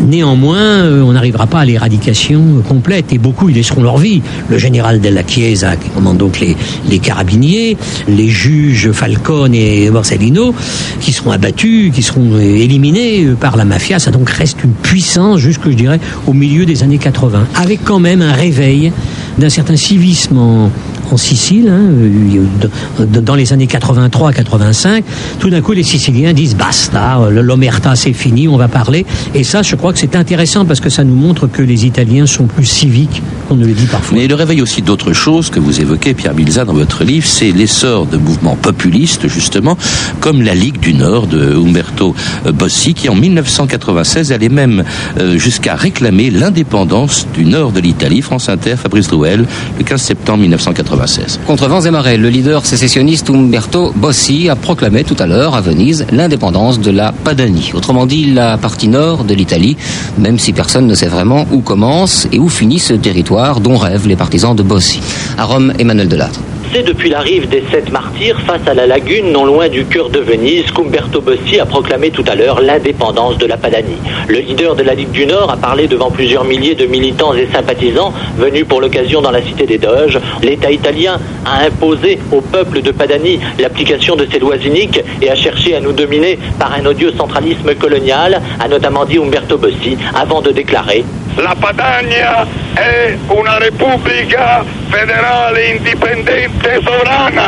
Néanmoins, 0.00 0.58
euh, 0.58 1.02
on 1.02 1.12
n'arrivera 1.12 1.46
pas 1.46 1.60
à 1.60 1.64
l'éradication 1.64 2.62
complète 2.66 3.12
et 3.12 3.18
beaucoup 3.18 3.48
y 3.48 3.52
laisseront 3.52 3.82
leur 3.82 3.98
vie. 3.98 4.22
Le 4.48 4.58
général 4.58 5.00
Della 5.00 5.22
Chiesa, 5.26 5.76
qui 5.76 5.88
commande 5.90 6.18
donc 6.18 6.40
les, 6.40 6.56
les 6.88 6.98
carabiniers, 6.98 7.76
les 8.08 8.28
juges 8.28 8.92
Falcone 8.92 9.54
et 9.54 9.90
Borsellino, 9.90 10.54
qui 11.00 11.12
seront 11.12 11.30
abattus, 11.30 11.92
qui 11.92 12.02
seront 12.02 12.38
éliminés 12.38 13.26
par 13.40 13.56
la 13.56 13.64
mafia. 13.64 13.98
Ça 13.98 14.10
donc 14.10 14.30
reste 14.30 14.62
une 14.64 14.72
puissance 14.72 15.40
jusque, 15.40 15.68
je 15.68 15.74
dirais, 15.74 16.00
au 16.26 16.32
milieu 16.32 16.64
des 16.66 16.82
années 16.82 16.98
80, 16.98 17.46
avec 17.56 17.84
quand 17.84 18.00
même 18.00 18.22
un 18.22 18.32
réveil 18.32 18.92
d'un 19.38 19.48
certain 19.48 19.76
civisme 19.76 20.70
en 21.12 21.16
Sicile, 21.16 21.68
hein, 21.68 23.06
dans 23.06 23.34
les 23.34 23.52
années 23.52 23.66
83-85, 23.66 25.02
tout 25.38 25.50
d'un 25.50 25.60
coup 25.60 25.72
les 25.72 25.82
Siciliens 25.82 26.32
disent 26.32 26.56
basta, 26.56 27.18
l'omerta 27.30 27.96
c'est 27.96 28.12
fini, 28.12 28.48
on 28.48 28.56
va 28.56 28.68
parler. 28.68 29.04
Et 29.34 29.44
ça, 29.44 29.62
je 29.62 29.76
crois 29.76 29.92
que 29.92 29.98
c'est 29.98 30.16
intéressant 30.16 30.64
parce 30.64 30.80
que 30.80 30.90
ça 30.90 31.04
nous 31.04 31.14
montre 31.14 31.46
que 31.46 31.62
les 31.62 31.86
Italiens 31.86 32.26
sont 32.26 32.46
plus 32.46 32.64
civiques 32.64 33.22
qu'on 33.48 33.56
ne 33.56 33.66
le 33.66 33.72
dit 33.72 33.86
parfois. 33.86 34.16
Mais 34.18 34.26
le 34.26 34.34
réveil 34.34 34.62
aussi 34.62 34.82
d'autres 34.82 35.12
choses 35.12 35.50
que 35.50 35.60
vous 35.60 35.80
évoquez, 35.80 36.14
Pierre 36.14 36.34
Bilza, 36.34 36.64
dans 36.64 36.74
votre 36.74 37.04
livre, 37.04 37.26
c'est 37.26 37.52
l'essor 37.52 38.06
de 38.06 38.16
mouvements 38.16 38.56
populistes, 38.56 39.28
justement, 39.28 39.76
comme 40.20 40.42
la 40.42 40.54
Ligue 40.54 40.78
du 40.80 40.94
Nord 40.94 41.26
de 41.26 41.54
Umberto 41.54 42.14
Bossi, 42.52 42.94
qui 42.94 43.08
en 43.08 43.14
1996 43.14 44.32
allait 44.32 44.48
même 44.48 44.84
euh, 45.18 45.38
jusqu'à 45.38 45.74
réclamer 45.74 46.30
l'indépendance 46.30 47.26
du 47.34 47.44
nord 47.44 47.72
de 47.72 47.80
l'Italie. 47.80 48.22
France 48.22 48.48
Inter, 48.48 48.76
Fabrice 48.76 49.08
Drouel, 49.08 49.44
le 49.78 49.84
15 49.84 50.00
septembre 50.00 50.40
1996. 50.40 50.97
Contre 51.46 51.68
vents 51.68 51.80
et 51.80 51.90
marées, 51.90 52.16
le 52.16 52.28
leader 52.28 52.66
sécessionniste 52.66 53.30
Umberto 53.30 53.92
Bossi 53.94 54.48
a 54.48 54.56
proclamé 54.56 55.04
tout 55.04 55.16
à 55.18 55.26
l'heure 55.26 55.54
à 55.54 55.60
Venise 55.60 56.06
l'indépendance 56.10 56.80
de 56.80 56.90
la 56.90 57.12
Padanie, 57.12 57.70
autrement 57.74 58.04
dit 58.04 58.32
la 58.32 58.58
partie 58.58 58.88
nord 58.88 59.24
de 59.24 59.34
l'Italie, 59.34 59.76
même 60.18 60.38
si 60.38 60.52
personne 60.52 60.86
ne 60.86 60.94
sait 60.94 61.06
vraiment 61.06 61.46
où 61.52 61.60
commence 61.60 62.26
et 62.32 62.38
où 62.38 62.48
finit 62.48 62.80
ce 62.80 62.94
territoire 62.94 63.60
dont 63.60 63.76
rêvent 63.76 64.08
les 64.08 64.16
partisans 64.16 64.56
de 64.56 64.62
Bossi. 64.62 65.00
À 65.36 65.44
Rome, 65.44 65.72
Emmanuel 65.78 66.08
Delattre. 66.08 66.40
C'est 66.72 66.82
depuis 66.82 67.08
la 67.08 67.22
des 67.24 67.64
sept 67.70 67.90
martyrs 67.90 68.40
face 68.42 68.66
à 68.66 68.74
la 68.74 68.86
lagune 68.86 69.32
non 69.32 69.44
loin 69.44 69.68
du 69.68 69.84
cœur 69.86 70.10
de 70.10 70.18
Venise 70.18 70.70
qu'Umberto 70.70 71.20
Bossi 71.20 71.58
a 71.58 71.66
proclamé 71.66 72.10
tout 72.10 72.24
à 72.26 72.34
l'heure 72.34 72.60
l'indépendance 72.60 73.38
de 73.38 73.46
la 73.46 73.56
Padanie. 73.56 73.96
Le 74.28 74.38
leader 74.38 74.74
de 74.74 74.82
la 74.82 74.94
Ligue 74.94 75.10
du 75.10 75.26
Nord 75.26 75.50
a 75.50 75.56
parlé 75.56 75.86
devant 75.86 76.10
plusieurs 76.10 76.44
milliers 76.44 76.74
de 76.74 76.86
militants 76.86 77.34
et 77.34 77.48
sympathisants 77.52 78.12
venus 78.36 78.66
pour 78.66 78.80
l'occasion 78.80 79.22
dans 79.22 79.30
la 79.30 79.42
cité 79.42 79.66
des 79.66 79.78
Doges. 79.78 80.18
L'État 80.42 80.70
italien 80.70 81.18
a 81.46 81.64
imposé 81.64 82.18
au 82.32 82.40
peuple 82.40 82.82
de 82.82 82.90
Padanie 82.90 83.40
l'application 83.58 84.14
de 84.16 84.26
ses 84.30 84.38
lois 84.38 84.56
iniques 84.56 85.00
et 85.22 85.30
a 85.30 85.34
cherché 85.34 85.74
à 85.74 85.80
nous 85.80 85.92
dominer 85.92 86.38
par 86.58 86.72
un 86.74 86.84
odieux 86.84 87.12
centralisme 87.12 87.74
colonial, 87.76 88.40
a 88.60 88.68
notamment 88.68 89.04
dit 89.04 89.18
Umberto 89.18 89.56
Bossi 89.56 89.96
avant 90.14 90.42
de 90.42 90.50
déclarer 90.50 91.04
La 91.40 91.54
Padania 91.54 92.44
è 92.74 93.16
una 93.28 93.58
repubblica 93.58 94.64
federale 94.88 95.76
indipendente 95.76 96.80
sovrana. 96.82 97.46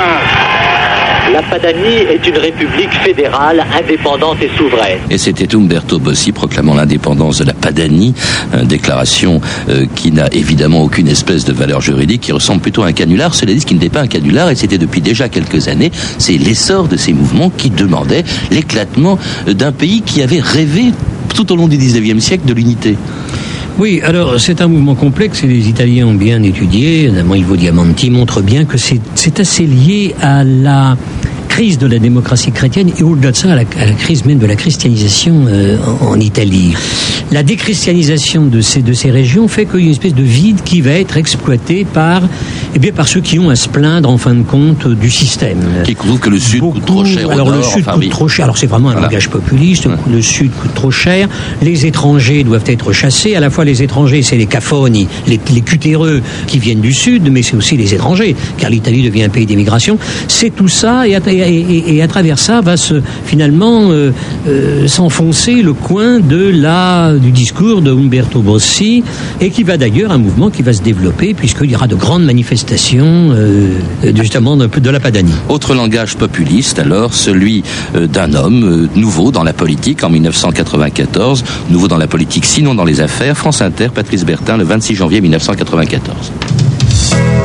La 1.33 1.42
Padanie 1.42 2.07
est 2.09 2.24
une 2.24 2.38
république 2.38 2.92
fédérale 3.03 3.64
indépendante 3.76 4.42
et 4.42 4.50
souveraine. 4.57 5.00
Et 5.11 5.18
c'était 5.18 5.57
Umberto 5.57 5.98
Bossi 5.98 6.31
proclamant 6.31 6.74
l'indépendance 6.74 7.38
de 7.38 7.44
la 7.44 7.53
Padanie, 7.53 8.14
une 8.55 8.68
déclaration 8.68 9.40
euh, 9.68 9.87
qui 9.96 10.12
n'a 10.12 10.29
évidemment 10.31 10.83
aucune 10.83 11.09
espèce 11.09 11.44
de 11.44 11.53
valeur 11.53 11.81
juridique, 11.81 12.20
qui 12.20 12.33
ressemble 12.33 12.61
plutôt 12.61 12.85
à 12.85 12.87
un 12.87 12.92
canular. 12.92 13.35
Cela 13.35 13.53
dit, 13.53 13.61
ce 13.61 13.66
qui 13.66 13.74
n'était 13.74 13.88
pas 13.88 14.03
un 14.03 14.07
canular, 14.07 14.50
et 14.50 14.55
c'était 14.55 14.79
depuis 14.79 15.00
déjà 15.00 15.29
quelques 15.29 15.66
années, 15.66 15.90
c'est 16.18 16.38
l'essor 16.38 16.87
de 16.87 16.96
ces 16.96 17.12
mouvements 17.12 17.50
qui 17.50 17.70
demandaient 17.70 18.24
l'éclatement 18.53 19.18
d'un 19.48 19.72
pays 19.72 20.03
qui 20.03 20.22
avait 20.22 20.40
rêvé 20.40 20.92
tout 21.35 21.53
au 21.53 21.57
long 21.57 21.66
du 21.66 21.76
19e 21.76 22.20
siècle 22.20 22.46
de 22.46 22.55
l'unité. 22.55 22.96
Oui, 23.81 24.03
alors 24.05 24.38
c'est 24.38 24.61
un 24.61 24.69
mouvement 24.69 24.95
complexe 24.95 25.43
et 25.43 25.47
les 25.47 25.71
Italiens 25.71 26.07
ont 26.07 26.12
bien 26.12 26.43
étudié, 26.43 27.09
notamment 27.09 27.35
Ivo 27.35 27.57
Diamanti 27.57 28.11
montre 28.11 28.43
bien 28.43 28.66
que 28.66 28.77
c'est 28.77 29.40
assez 29.40 29.64
lié 29.64 30.14
à 30.21 30.45
la 30.45 30.99
crise 31.61 31.77
de 31.77 31.87
la 31.87 31.99
démocratie 31.99 32.53
chrétienne 32.53 32.90
et 32.99 33.03
au-delà 33.03 33.33
de 33.33 33.37
ça 33.37 33.53
à 33.53 33.55
la, 33.55 33.64
à 33.77 33.85
la, 33.85 33.92
crise 33.92 34.25
même 34.25 34.38
de 34.38 34.46
la 34.46 34.57
christianisation 34.57 35.44
euh, 35.46 35.77
en, 36.01 36.12
en, 36.12 36.18
Italie. 36.18 36.73
La 37.33 37.42
déchristianisation 37.42 38.46
de 38.46 38.62
ces, 38.62 38.81
de 38.81 38.94
ces 38.94 39.11
régions 39.11 39.46
fait 39.46 39.66
qu'il 39.66 39.81
y 39.81 39.83
a 39.83 39.85
une 39.85 39.90
espèce 39.92 40.14
de 40.14 40.23
vide 40.23 40.62
qui 40.64 40.81
va 40.81 40.92
être 40.92 41.18
exploité 41.18 41.85
par, 41.85 42.23
eh 42.75 42.79
bien, 42.79 42.92
par 42.92 43.07
ceux 43.09 43.20
qui 43.20 43.38
ont 43.38 43.51
à 43.51 43.57
se 43.57 43.68
plaindre 43.68 44.09
en 44.09 44.16
fin 44.16 44.33
de 44.35 44.42
compte 44.42 44.88
du 44.88 45.11
système. 45.11 45.59
Qui 45.85 45.94
trouvent 45.94 46.18
que 46.18 46.31
le 46.31 46.38
Sud 46.38 46.61
Beaucoup, 46.61 46.79
coûte 46.79 46.87
trop 46.87 47.05
cher. 47.05 47.31
Alors 47.31 47.49
au 47.49 47.51
le 47.53 47.62
Sud 47.62 47.83
enfin, 47.83 47.92
coûte 47.92 48.05
oui. 48.05 48.09
trop 48.09 48.27
cher. 48.29 48.44
Alors 48.46 48.57
c'est 48.57 48.66
vraiment 48.66 48.88
un 48.88 48.92
Voilà. 48.92 49.09
langage 49.09 49.29
populiste. 49.29 49.87
Le 50.11 50.23
Sud 50.23 50.53
coûte 50.53 50.73
trop 50.75 50.90
cher. 50.90 51.29
Les 51.61 51.85
étrangers 51.85 52.42
doivent 52.42 52.64
être 52.68 52.90
chassés. 52.94 53.35
À 53.35 53.40
la 53.40 53.51
fois 53.51 53.66
les 53.66 53.83
étrangers, 53.83 54.23
c'est 54.23 54.38
les 54.38 54.46
cafoni, 54.46 55.09
les, 55.27 55.38
les 55.53 55.61
cutéreux 55.61 56.23
qui 56.46 56.59
viennent 56.59 56.81
du 56.81 56.94
Sud, 56.94 57.31
mais 57.31 57.42
c'est 57.42 57.55
aussi 57.55 57.77
les 57.77 57.92
étrangers, 57.92 58.35
car 58.57 58.70
l'Italie 58.70 59.03
devient 59.03 59.25
un 59.25 59.29
pays 59.29 59.44
d'immigration. 59.44 59.99
C'est 60.27 60.57
tout 60.57 60.68
ça 60.68 61.07
et, 61.07 61.12
et- 61.12 61.50
et, 61.51 62.03
à 62.03 62.09
travers 62.09 62.39
ça 62.39 62.61
va 62.61 62.75
finalement 63.25 63.91
s'enfoncer 64.87 65.63
le 65.63 65.73
coin 65.73 66.21
de 66.21 66.51
la 66.55 67.13
du 67.15 67.31
discours 67.31 67.83
de 67.83 67.91
Umberto 67.91 68.41
Bossi 68.41 69.03
et 69.41 69.51
qui 69.51 69.63
va 69.63 69.77
d'ailleurs 69.77 70.13
un 70.13 70.19
mouvement 70.19 70.51
qui 70.51 70.63
va 70.63 70.73
se 70.73 70.83
développer 70.83 71.35
puisqu'il 71.35 71.71
y 71.71 71.75
aura 71.75 71.87
de 71.87 71.95
grandes 71.95 72.25
manifestations 72.25 73.35
justement 74.15 74.57
de, 74.57 74.91
la 74.91 75.01
Padanie. 75.01 75.33
Autre 75.49 75.75
langage 75.75 76.17
populiste 76.17 76.79
alors, 76.79 77.15
celui 77.15 77.63
d'un 77.95 78.35
homme 78.35 78.89
nouveau 78.95 79.31
dans 79.31 79.45
la 79.45 79.53
politique 79.53 80.03
en 80.05 80.11
1994, 80.11 81.45
nouveau 81.71 81.89
dans 81.89 81.99
la 81.99 82.07
politique 82.07 82.45
sinon 82.45 82.75
dans 82.75 82.85
les 82.85 83.01
affaires, 83.01 83.37
France 83.37 83.63
Inter, 83.63 83.89
Patrice 83.95 84.25
Bertin, 84.25 84.57
le 84.57 84.65
26 84.65 84.95
janvier 84.95 85.21
1994. 85.21 86.60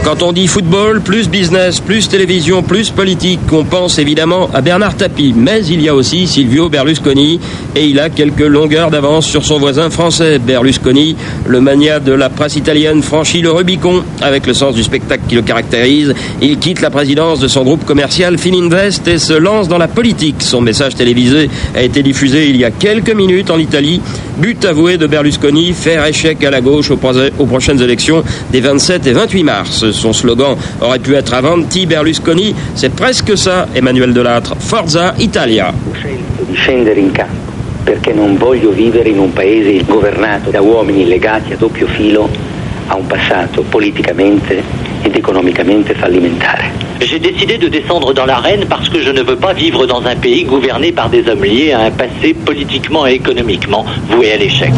Quand 0.05 0.21
on 0.21 0.33
dit 0.33 0.45
football, 0.45 1.01
plus 1.01 1.27
business, 1.27 1.79
plus 1.79 2.07
télévision, 2.07 2.61
plus 2.61 2.91
politique, 2.91 3.39
on 3.51 3.63
pense 3.63 3.97
évidemment 3.97 4.51
à 4.53 4.61
Bernard 4.61 4.95
Tapie. 4.95 5.33
Mais 5.35 5.65
il 5.65 5.81
y 5.81 5.89
a 5.89 5.95
aussi 5.95 6.27
Silvio 6.27 6.69
Berlusconi 6.69 7.39
et 7.75 7.87
il 7.87 7.99
a 7.99 8.11
quelques 8.11 8.41
longueurs 8.41 8.91
d'avance 8.91 9.25
sur 9.25 9.43
son 9.43 9.57
voisin 9.57 9.89
français. 9.89 10.37
Berlusconi, 10.37 11.15
le 11.47 11.59
mania 11.59 11.99
de 11.99 12.13
la 12.13 12.29
presse 12.29 12.55
italienne, 12.55 13.01
franchit 13.01 13.41
le 13.41 13.49
Rubicon 13.49 14.03
avec 14.21 14.45
le 14.45 14.53
sens 14.53 14.75
du 14.75 14.83
spectacle 14.83 15.23
qui 15.27 15.33
le 15.33 15.41
caractérise. 15.41 16.13
Il 16.39 16.59
quitte 16.59 16.81
la 16.81 16.91
présidence 16.91 17.39
de 17.39 17.47
son 17.47 17.63
groupe 17.63 17.83
commercial 17.83 18.37
Fininvest 18.37 19.07
et 19.07 19.17
se 19.17 19.33
lance 19.33 19.67
dans 19.67 19.79
la 19.79 19.87
politique. 19.87 20.43
Son 20.43 20.61
message 20.61 20.93
télévisé 20.93 21.49
a 21.75 21.81
été 21.81 22.03
diffusé 22.03 22.47
il 22.47 22.57
y 22.57 22.63
a 22.63 22.69
quelques 22.69 23.13
minutes 23.15 23.49
en 23.49 23.57
Italie. 23.57 24.01
But 24.37 24.65
avoué 24.65 24.97
de 24.97 25.07
Berlusconi, 25.07 25.73
faire 25.73 26.05
échec 26.05 26.43
à 26.43 26.51
la 26.51 26.61
gauche 26.61 26.91
aux 26.91 27.45
prochaines 27.45 27.81
élections 27.81 28.23
des 28.51 28.59
27 28.59 29.07
et 29.07 29.13
28 29.13 29.43
mars. 29.43 29.91
Son 29.91 30.13
slogan 30.13 30.55
aurait 30.81 30.99
pu 30.99 31.15
être 31.15 31.33
Avanti 31.33 31.85
Berlusconi, 31.85 32.53
c'est 32.75 32.93
presque 32.93 33.37
ça, 33.37 33.67
Emmanuel 33.75 34.13
Delattre. 34.13 34.55
Forza 34.59 35.13
Italia. 35.19 35.73
perché 37.85 38.13
non 38.13 38.35
voglio 38.35 38.71
vivere 38.71 39.09
in 39.09 39.19
un 39.19 39.31
paese 39.31 39.83
governato 39.85 40.49
da 40.49 40.59
uomini 40.59 41.05
legati 41.05 41.53
a 41.53 41.55
doppio 41.55 41.85
filo 41.85 42.27
a 42.87 42.95
un 42.95 43.05
passato 43.05 43.61
politicamente 43.61 44.63
ed 45.05 45.15
économiquement 45.17 45.83
fallimentare. 45.99 46.63
J'ai 47.01 47.19
décidé 47.19 47.57
de 47.57 47.67
descendre 47.67 48.13
dans 48.13 48.25
l'arène 48.25 48.65
parce 48.67 48.89
que 48.89 48.99
je 48.99 49.11
ne 49.11 49.21
veux 49.21 49.35
pas 49.35 49.53
vivre 49.53 49.85
dans 49.85 50.03
un 50.05 50.15
pays 50.15 50.43
gouverné 50.43 50.91
par 50.91 51.09
des 51.09 51.27
hommes 51.27 51.43
liés 51.43 51.71
à 51.71 51.81
un 51.81 51.91
passé 51.91 52.33
politiquement 52.33 53.05
et 53.05 53.13
économiquement 53.13 53.85
voué 54.09 54.31
à 54.33 54.37
l'échec. 54.37 54.71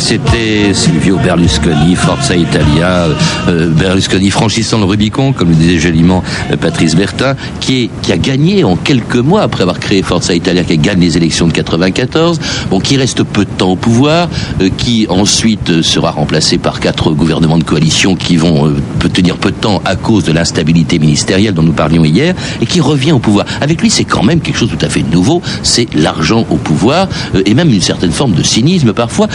C'était 0.00 0.72
Silvio 0.72 1.18
Berlusconi, 1.18 1.94
Forza 1.94 2.34
Italia, 2.34 3.08
euh, 3.48 3.68
Berlusconi 3.68 4.30
franchissant 4.30 4.78
le 4.78 4.84
Rubicon, 4.84 5.32
comme 5.32 5.50
le 5.50 5.54
disait 5.54 5.78
joliment 5.78 6.24
euh, 6.50 6.56
Patrice 6.56 6.96
Bertin, 6.96 7.36
qui, 7.60 7.90
qui 8.02 8.10
a 8.10 8.16
gagné 8.16 8.64
en 8.64 8.76
quelques 8.76 9.16
mois 9.16 9.42
après 9.42 9.62
avoir 9.62 9.78
créé 9.78 10.02
Forza 10.02 10.34
Italia, 10.34 10.64
qui 10.64 10.78
gagne 10.78 11.00
les 11.00 11.18
élections 11.18 11.46
de 11.46 11.52
94, 11.52 12.40
bon, 12.70 12.80
qui 12.80 12.96
reste 12.96 13.22
peu 13.24 13.44
de 13.44 13.50
temps 13.50 13.72
au 13.72 13.76
pouvoir, 13.76 14.28
euh, 14.60 14.70
qui 14.76 15.06
ensuite 15.10 15.82
sera 15.82 16.10
remplacé 16.10 16.56
par 16.56 16.80
quatre 16.80 17.12
gouvernements 17.12 17.58
de 17.58 17.64
coalition 17.64 18.16
qui 18.16 18.36
vont 18.36 18.74
tenir 19.12 19.36
peu 19.36 19.50
de 19.50 19.56
temps 19.56 19.82
à 19.84 19.96
cause 19.96 20.24
de 20.24 20.32
l'instabilité 20.32 20.98
ministérielle 20.98 21.52
dont 21.52 21.62
nous 21.62 21.72
parlions 21.72 22.04
hier, 22.04 22.34
et 22.62 22.66
qui 22.66 22.80
revient 22.80 23.12
au 23.12 23.18
pouvoir. 23.18 23.44
Avec 23.60 23.82
lui, 23.82 23.90
c'est 23.90 24.04
quand 24.04 24.22
même 24.22 24.40
quelque 24.40 24.56
chose 24.56 24.70
de 24.70 24.76
tout 24.76 24.86
à 24.86 24.88
fait 24.88 25.02
nouveau, 25.02 25.42
c'est 25.62 25.86
l'argent 25.94 26.46
au 26.50 26.56
pouvoir, 26.56 27.08
et 27.44 27.52
même 27.52 27.70
une 27.70 27.82
certaine 27.82 28.12
forme 28.12 28.32
de 28.32 28.42
cynisme 28.42 28.94
parfois. 28.94 29.28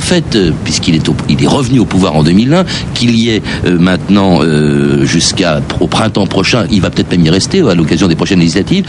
Fait, 0.00 0.36
euh, 0.36 0.52
puisqu'il 0.64 0.94
est, 0.94 1.10
il 1.28 1.42
est 1.42 1.46
revenu 1.46 1.80
au 1.80 1.84
pouvoir 1.84 2.16
en 2.16 2.22
2001, 2.22 2.64
qu'il 2.94 3.14
y 3.16 3.30
ait 3.30 3.42
euh, 3.66 3.78
maintenant 3.78 4.40
euh, 4.42 5.04
jusqu'à 5.04 5.60
au 5.80 5.86
printemps 5.86 6.26
prochain, 6.26 6.66
il 6.70 6.80
va 6.80 6.90
peut-être 6.90 7.10
même 7.10 7.24
y 7.24 7.30
rester 7.30 7.60
à 7.60 7.74
l'occasion 7.74 8.08
des 8.08 8.16
prochaines 8.16 8.40
législatives. 8.40 8.84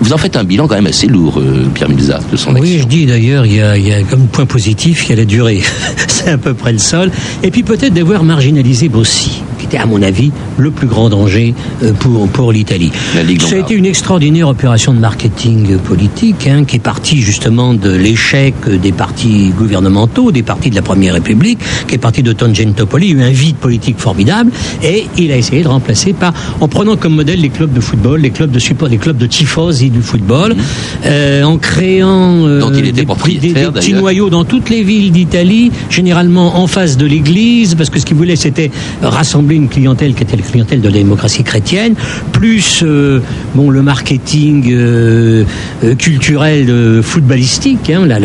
Vous 0.00 0.12
en 0.12 0.18
faites 0.18 0.36
un 0.36 0.44
bilan 0.44 0.66
quand 0.66 0.74
même 0.74 0.86
assez 0.86 1.06
lourd, 1.06 1.40
Pierre 1.72 1.88
Milza, 1.88 2.20
de 2.30 2.36
son 2.36 2.50
action. 2.56 2.62
Oui, 2.62 2.78
je 2.80 2.86
dis 2.86 3.06
d'ailleurs, 3.06 3.46
il 3.46 3.54
y, 3.54 3.60
a, 3.60 3.78
il 3.78 3.86
y 3.86 3.92
a 3.92 4.02
comme 4.02 4.26
point 4.26 4.44
positif, 4.44 5.06
il 5.06 5.10
y 5.10 5.12
a 5.12 5.16
la 5.16 5.24
durée. 5.24 5.62
C'est 6.08 6.30
à 6.30 6.38
peu 6.38 6.52
près 6.52 6.72
le 6.72 6.78
sol. 6.78 7.10
Et 7.42 7.50
puis 7.50 7.62
peut-être 7.62 7.94
d'avoir 7.94 8.24
marginalisé 8.24 8.88
Bossi 8.88 9.42
était 9.74 9.82
à 9.82 9.86
mon 9.86 10.02
avis 10.02 10.30
le 10.58 10.70
plus 10.70 10.86
grand 10.86 11.08
danger 11.08 11.54
euh, 11.82 11.92
pour, 11.92 12.28
pour 12.28 12.52
l'Italie. 12.52 12.92
Ça 13.40 13.56
a 13.56 13.58
été 13.58 13.74
une 13.74 13.86
extraordinaire 13.86 14.48
opération 14.48 14.92
de 14.92 14.98
marketing 14.98 15.78
politique 15.78 16.46
hein, 16.46 16.64
qui 16.64 16.76
est 16.76 16.80
partie 16.80 17.20
justement 17.20 17.74
de 17.74 17.90
l'échec 17.90 18.54
des 18.68 18.92
partis 18.92 19.52
gouvernementaux, 19.56 20.30
des 20.30 20.42
partis 20.42 20.70
de 20.70 20.74
la 20.74 20.82
Première 20.82 21.14
République, 21.14 21.58
qui 21.88 21.94
est 21.94 21.98
partie 21.98 22.22
de 22.22 22.32
Tangentopoli. 22.32 23.08
Il 23.08 23.18
y 23.18 23.22
a 23.22 23.24
eu 23.24 23.28
un 23.28 23.32
vide 23.32 23.56
politique 23.56 23.98
formidable 23.98 24.50
et 24.82 25.04
il 25.18 25.32
a 25.32 25.36
essayé 25.36 25.62
de 25.62 25.68
remplacer 25.68 26.12
par, 26.12 26.32
en 26.60 26.68
prenant 26.68 26.96
comme 26.96 27.14
modèle 27.14 27.40
les 27.40 27.48
clubs 27.48 27.72
de 27.72 27.80
football, 27.80 28.20
les 28.20 28.30
clubs 28.30 28.50
de 28.50 28.58
support, 28.58 28.88
les 28.88 28.98
clubs 28.98 29.16
de 29.16 29.26
tifosi 29.26 29.90
du 29.90 30.02
football, 30.02 30.54
mmh. 30.54 30.58
euh, 31.06 31.42
en 31.44 31.58
créant 31.58 32.46
euh, 32.46 32.70
des, 32.70 32.92
des, 32.92 33.04
petits 33.04 33.92
noyaux 33.92 34.30
dans 34.30 34.44
toutes 34.44 34.70
les 34.70 34.82
villes 34.82 35.10
d'Italie, 35.10 35.72
généralement 35.90 36.58
en 36.58 36.66
face 36.66 36.96
de 36.96 37.06
l'église, 37.06 37.74
parce 37.74 37.90
que 37.90 37.98
ce 37.98 38.06
qu'il 38.06 38.16
voulait 38.16 38.36
c'était 38.36 38.70
rassembler 39.02 39.56
une 39.56 39.63
clientèle 39.68 40.14
qui 40.14 40.22
était 40.22 40.36
la 40.36 40.42
clientèle 40.42 40.80
de 40.80 40.88
la 40.88 40.94
démocratie 40.94 41.44
chrétienne, 41.44 41.94
plus 42.32 42.82
euh, 42.82 43.20
bon 43.54 43.70
le 43.70 43.82
marketing 43.82 44.72
euh, 44.72 45.44
euh, 45.82 45.94
culturel 45.94 47.02
footballistique. 47.02 47.90
Hein, 47.90 48.06
la, 48.06 48.18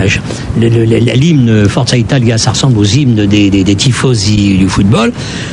l'hymne 1.16 1.68
Forza 1.68 1.98
Italia, 1.98 2.38
ça 2.38 2.52
ressemble 2.52 2.78
aux 2.78 2.86
hymnes 2.86 3.26
des, 3.26 3.50
des, 3.50 3.64
des 3.64 3.76
tifosi 3.76 4.58
du 4.58 4.68
football. 4.68 5.12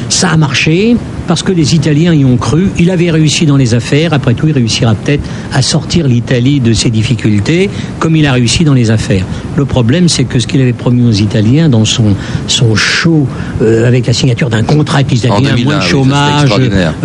Ça 0.08 0.30
a 0.30 0.36
marché 0.36 0.96
parce 1.26 1.42
que 1.42 1.52
les 1.52 1.74
Italiens 1.74 2.12
y 2.12 2.24
ont 2.24 2.36
cru. 2.36 2.68
Il 2.78 2.90
avait 2.90 3.10
réussi 3.10 3.46
dans 3.46 3.56
les 3.56 3.74
affaires. 3.74 4.12
Après 4.12 4.34
tout, 4.34 4.48
il 4.48 4.52
réussira 4.52 4.94
peut-être 4.94 5.24
à 5.52 5.62
sortir 5.62 6.06
l'Italie 6.06 6.60
de 6.60 6.72
ses 6.72 6.90
difficultés, 6.90 7.70
comme 7.98 8.16
il 8.16 8.26
a 8.26 8.32
réussi 8.32 8.64
dans 8.64 8.74
les 8.74 8.90
affaires. 8.90 9.24
Le 9.56 9.64
problème, 9.64 10.08
c'est 10.08 10.24
que 10.24 10.38
ce 10.38 10.46
qu'il 10.46 10.60
avait 10.60 10.72
promis 10.72 11.06
aux 11.06 11.12
Italiens 11.12 11.68
dans 11.68 11.84
son, 11.84 12.14
son 12.46 12.74
show, 12.74 13.26
euh, 13.62 13.86
avec 13.86 14.06
la 14.06 14.12
signature 14.12 14.50
d'un 14.50 14.62
contrat 14.62 15.02
les 15.02 15.18
Italiens, 15.18 15.56
moins 15.64 15.78
de 15.78 15.82
chômage, 15.82 16.50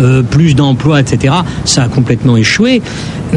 euh, 0.00 0.22
plus 0.22 0.54
d'emplois, 0.54 1.00
etc., 1.00 1.34
ça 1.64 1.84
a 1.84 1.88
complètement 1.88 2.36
échoué. 2.36 2.82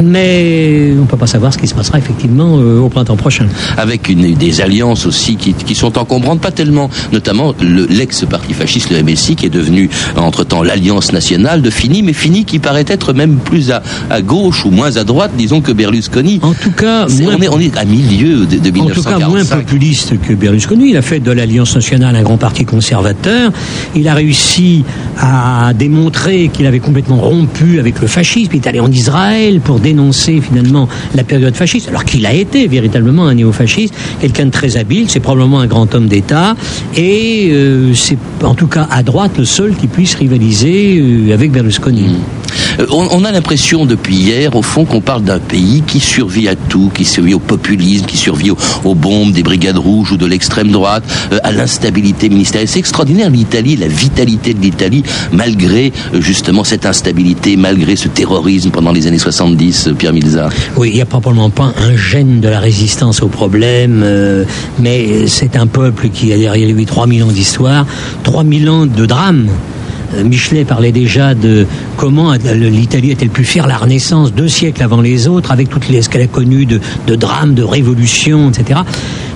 Mais 0.02 0.92
on 0.98 1.02
ne 1.02 1.06
peut 1.06 1.16
pas 1.16 1.26
savoir 1.26 1.52
ce 1.54 1.58
qui 1.58 1.66
se 1.66 1.74
passera 1.74 1.98
effectivement 1.98 2.58
euh, 2.58 2.80
au 2.80 2.90
printemps 2.90 3.16
prochain. 3.16 3.46
Avec 3.78 4.10
une, 4.10 4.34
des 4.34 4.60
alliances 4.60 5.06
aussi 5.06 5.36
qui, 5.36 5.54
qui 5.54 5.74
sont 5.74 5.96
encombrantes, 5.96 6.40
pas 6.40 6.50
tellement, 6.50 6.90
notamment 7.12 7.54
l'ex-parti 7.60 8.52
fasciste, 8.52 8.90
le 8.90 9.02
MSI, 9.02 9.36
qui 9.36 9.46
est 9.46 9.50
devenu 9.50 9.88
entre-temps 10.16 10.62
l'Alliance 10.76 11.12
nationale 11.12 11.62
de 11.62 11.70
Fini, 11.70 12.02
mais 12.02 12.12
Fini 12.12 12.44
qui 12.44 12.58
paraît 12.58 12.84
être 12.86 13.14
même 13.14 13.36
plus 13.36 13.70
à, 13.70 13.82
à, 14.10 14.20
gauche 14.20 14.66
ou 14.66 14.70
moins 14.70 14.94
à 14.96 15.04
droite, 15.04 15.30
disons, 15.36 15.62
que 15.62 15.72
Berlusconi. 15.72 16.38
En 16.42 16.52
tout 16.52 16.70
cas, 16.70 17.06
on, 17.08 17.42
est, 17.42 17.48
on, 17.48 17.58
est, 17.58 17.76
à 17.78 17.86
milieu 17.86 18.44
de, 18.44 18.58
de 18.58 18.70
1945. 18.70 19.10
En 19.10 19.14
tout 19.14 19.20
cas, 19.20 19.28
moins 19.28 19.44
populiste 19.44 20.20
que 20.20 20.34
Berlusconi. 20.34 20.90
Il 20.90 20.96
a 20.98 21.02
fait 21.02 21.20
de 21.20 21.30
l'Alliance 21.30 21.74
nationale 21.74 22.14
un 22.14 22.22
grand 22.22 22.36
parti 22.36 22.66
conservateur. 22.66 23.52
Il 23.94 24.06
a 24.06 24.12
réussi 24.12 24.84
à 25.18 25.72
démontrer 25.72 26.48
qu'il 26.48 26.66
avait 26.66 26.78
complètement 26.78 27.16
rompu 27.16 27.80
avec 27.80 28.02
le 28.02 28.06
fascisme. 28.06 28.50
Il 28.52 28.60
est 28.60 28.66
allé 28.66 28.80
en 28.80 28.90
Israël 28.90 29.60
pour 29.60 29.80
dénoncer 29.80 30.42
finalement 30.42 30.88
la 31.14 31.24
période 31.24 31.54
fasciste, 31.54 31.88
alors 31.88 32.04
qu'il 32.04 32.26
a 32.26 32.34
été 32.34 32.66
véritablement 32.66 33.26
un 33.26 33.34
néofasciste, 33.34 33.94
quelqu'un 34.20 34.46
de 34.46 34.50
très 34.50 34.76
habile. 34.76 35.06
C'est 35.08 35.20
probablement 35.20 35.60
un 35.60 35.66
grand 35.66 35.94
homme 35.94 36.08
d'État. 36.08 36.54
Et 36.94 37.48
euh, 37.50 37.94
c'est 37.94 38.18
en 38.42 38.54
tout 38.54 38.66
cas 38.66 38.86
à 38.90 39.02
droite 39.02 39.32
le 39.38 39.46
seul 39.46 39.74
qui 39.74 39.86
puisse 39.86 40.14
rivaliser 40.16 40.65
euh, 40.66 41.34
avec 41.34 41.52
Berlusconi. 41.52 42.06
Euh, 42.80 42.86
on, 42.90 43.24
a 43.24 43.32
l'impression 43.32 43.86
depuis 43.86 44.16
hier, 44.16 44.54
au 44.54 44.62
fond, 44.62 44.84
qu'on 44.84 45.00
parle 45.00 45.22
d'un 45.22 45.38
pays 45.38 45.82
qui 45.86 46.00
survit 46.00 46.48
à 46.48 46.56
tout, 46.56 46.90
qui 46.92 47.04
survit 47.04 47.34
au 47.34 47.38
populisme, 47.38 48.06
qui 48.06 48.16
survit 48.16 48.50
aux, 48.50 48.94
bombes 48.94 49.32
des 49.32 49.42
brigades 49.42 49.78
rouges 49.78 50.12
ou 50.12 50.16
de 50.16 50.26
l'extrême 50.26 50.70
droite, 50.70 51.04
euh, 51.32 51.38
à 51.44 51.52
l'instabilité 51.52 52.28
ministérielle. 52.28 52.68
C'est 52.68 52.78
extraordinaire 52.78 53.30
l'Italie, 53.30 53.76
la 53.76 53.88
vitalité 53.88 54.54
de 54.54 54.60
l'Italie, 54.60 55.02
malgré 55.32 55.92
justement 56.14 56.64
cette 56.64 56.86
instabilité, 56.86 57.56
malgré 57.56 57.96
ce 57.96 58.08
terrorisme 58.08 58.70
pendant 58.70 58.92
les 58.92 59.06
années 59.06 59.18
70, 59.18 59.90
Pierre 59.98 60.12
Milza. 60.12 60.48
Oui, 60.76 60.90
il 60.90 60.94
n'y 60.96 61.00
a 61.00 61.06
probablement 61.06 61.50
pas 61.50 61.72
un 61.78 61.96
gène 61.96 62.40
de 62.40 62.48
la 62.48 62.60
résistance 62.60 63.22
au 63.22 63.28
problème, 63.28 64.04
mais 64.78 65.26
c'est 65.26 65.56
un 65.56 65.66
peuple 65.66 66.08
qui 66.08 66.32
a 66.32 66.36
derrière 66.36 66.68
lui 66.68 66.86
3000 66.86 67.22
ans 67.24 67.32
d'histoire, 67.32 67.86
3000 68.24 68.70
ans 68.70 68.86
de 68.86 69.06
drame. 69.06 69.48
Euh, 70.14 70.24
Michelet 70.24 70.64
parlait 70.64 70.92
déjà 70.92 71.34
de 71.34 71.66
comment 71.96 72.32
l'Italie 72.32 73.12
a-t-elle 73.12 73.30
pu 73.30 73.44
faire 73.44 73.66
la 73.66 73.76
Renaissance 73.76 74.32
deux 74.32 74.48
siècles 74.48 74.82
avant 74.82 75.00
les 75.00 75.28
autres, 75.28 75.52
avec 75.52 75.68
toutes 75.68 75.88
les, 75.88 76.02
ce 76.02 76.08
qu'elle 76.08 76.22
a 76.22 76.26
connu 76.26 76.66
de, 76.66 76.80
de 77.06 77.14
drames, 77.14 77.54
de 77.54 77.62
révolutions, 77.62 78.50
etc. 78.50 78.80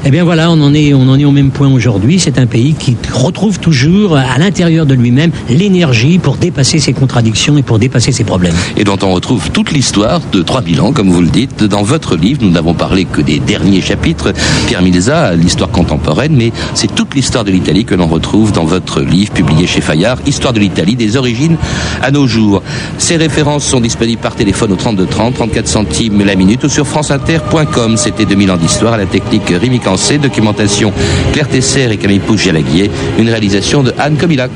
Eh 0.05 0.11
bien 0.11 0.25
voilà, 0.25 0.51
on 0.51 0.61
en 0.63 0.73
est, 0.73 0.95
on 0.95 1.09
en 1.09 1.19
est 1.19 1.25
au 1.25 1.31
même 1.31 1.51
point 1.51 1.69
aujourd'hui. 1.69 2.19
C'est 2.19 2.39
un 2.39 2.47
pays 2.47 2.75
qui 2.75 2.97
retrouve 3.13 3.59
toujours 3.59 4.17
à 4.17 4.39
l'intérieur 4.39 4.87
de 4.87 4.95
lui-même 4.95 5.31
l'énergie 5.51 6.19
pour 6.19 6.37
dépasser 6.37 6.79
ses 6.79 6.95
contradictions 6.95 7.59
et 7.59 7.63
pour 7.63 7.79
dépasser 7.79 8.11
ses 8.11 8.25
problèmes. 8.25 8.55
Et 8.77 8.85
dont 8.85 8.97
on 9.03 9.13
retrouve 9.13 9.51
toute 9.51 9.73
l'histoire 9.73 10.21
de 10.33 10.43
3000 10.43 10.81
ans, 10.81 10.93
comme 10.93 11.11
vous 11.11 11.21
le 11.21 11.29
dites, 11.29 11.65
dans 11.65 11.83
votre 11.83 12.17
livre. 12.17 12.41
Nous 12.43 12.51
n'avons 12.51 12.75
parlé 12.75 13.05
que 13.05 13.21
des 13.21 13.39
derniers 13.39 13.83
chapitres, 13.83 14.33
Pierre 14.67 14.83
Milza, 14.83 15.35
l'histoire 15.35 15.71
contemporaine, 15.71 16.35
mais 16.35 16.53
c'est 16.75 16.95
toute 16.95 17.15
l'histoire 17.15 17.45
de 17.45 17.51
l'Italie 17.51 17.85
que 17.85 17.95
l'on 17.95 18.07
retrouve 18.07 18.53
dans 18.53 18.65
votre 18.65 19.01
livre 19.03 19.33
publié 19.33 19.67
chez 19.67 19.81
Fayard, 19.81 20.19
Histoire 20.27 20.53
de 20.53 20.61
l'Italie, 20.61 20.97
des 20.97 21.17
origines 21.17 21.57
à 22.03 22.11
nos 22.11 22.27
jours. 22.27 22.63
Ces 22.99 23.17
références 23.17 23.65
sont 23.65 23.81
disponibles 23.81 24.23
par 24.23 24.35
téléphone 24.35 24.73
au 24.73 24.77
32 24.77 25.07
30, 25.07 25.35
34 25.35 25.69
centimes 25.69 26.25
la 26.25 26.37
minute 26.37 26.65
ou 26.65 26.69
sur 26.69 26.87
franceinter.com. 26.87 27.97
C'était 27.97 28.25
2000 28.25 28.51
ans 28.51 28.57
d'histoire 28.57 28.95
à 28.95 28.97
la 28.97 29.07
technique 29.07 29.49
Rémi 29.49 29.81
Cancé, 29.91 30.19
documentation 30.19 30.93
Claire 31.33 31.49
Tesser 31.49 31.91
et 31.91 31.97
Camille 31.97 32.21
Pouge-Jalaguier, 32.21 32.93
une 33.19 33.29
réalisation 33.29 33.83
de 33.83 33.93
Anne 33.99 34.17
Comilac. 34.17 34.53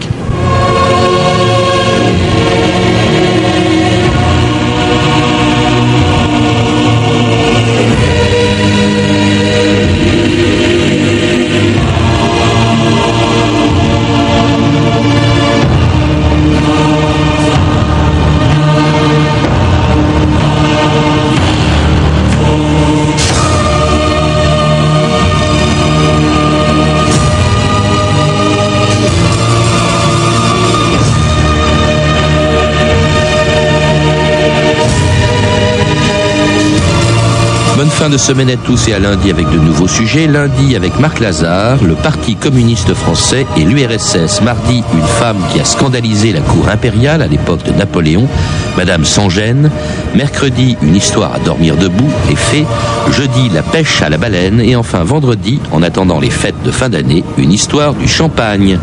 Fin 38.05 38.11
de 38.11 38.19
semaine 38.19 38.51
à 38.51 38.57
tous 38.59 38.88
et 38.88 38.93
à 38.93 38.99
lundi 38.99 39.31
avec 39.31 39.49
de 39.49 39.57
nouveaux 39.57 39.88
sujets. 39.88 40.27
Lundi 40.27 40.77
avec 40.77 41.01
Marc 41.01 41.21
Lazare, 41.21 41.83
le 41.83 41.95
Parti 41.95 42.37
communiste 42.37 42.93
français 42.93 43.47
et 43.57 43.64
l'URSS. 43.64 44.43
Mardi, 44.43 44.85
une 44.93 45.07
femme 45.19 45.38
qui 45.51 45.59
a 45.59 45.64
scandalisé 45.64 46.31
la 46.33 46.40
cour 46.40 46.69
impériale 46.69 47.23
à 47.23 47.27
l'époque 47.27 47.62
de 47.62 47.73
Napoléon, 47.73 48.29
Madame 48.77 49.07
Sangène. 49.07 49.71
Mercredi, 50.14 50.77
une 50.81 50.94
histoire 50.94 51.35
à 51.35 51.38
dormir 51.40 51.77
debout, 51.77 52.09
les 52.29 52.37
faits. 52.37 52.64
Jeudi, 53.11 53.48
la 53.53 53.62
pêche 53.62 54.00
à 54.00 54.09
la 54.09 54.16
baleine. 54.16 54.61
Et 54.61 54.77
enfin, 54.77 55.03
vendredi, 55.03 55.59
en 55.72 55.83
attendant 55.83 56.20
les 56.20 56.31
fêtes 56.31 56.62
de 56.64 56.70
fin 56.70 56.88
d'année, 56.88 57.24
une 57.37 57.53
histoire 57.53 57.94
du 57.94 58.07
champagne. 58.07 58.79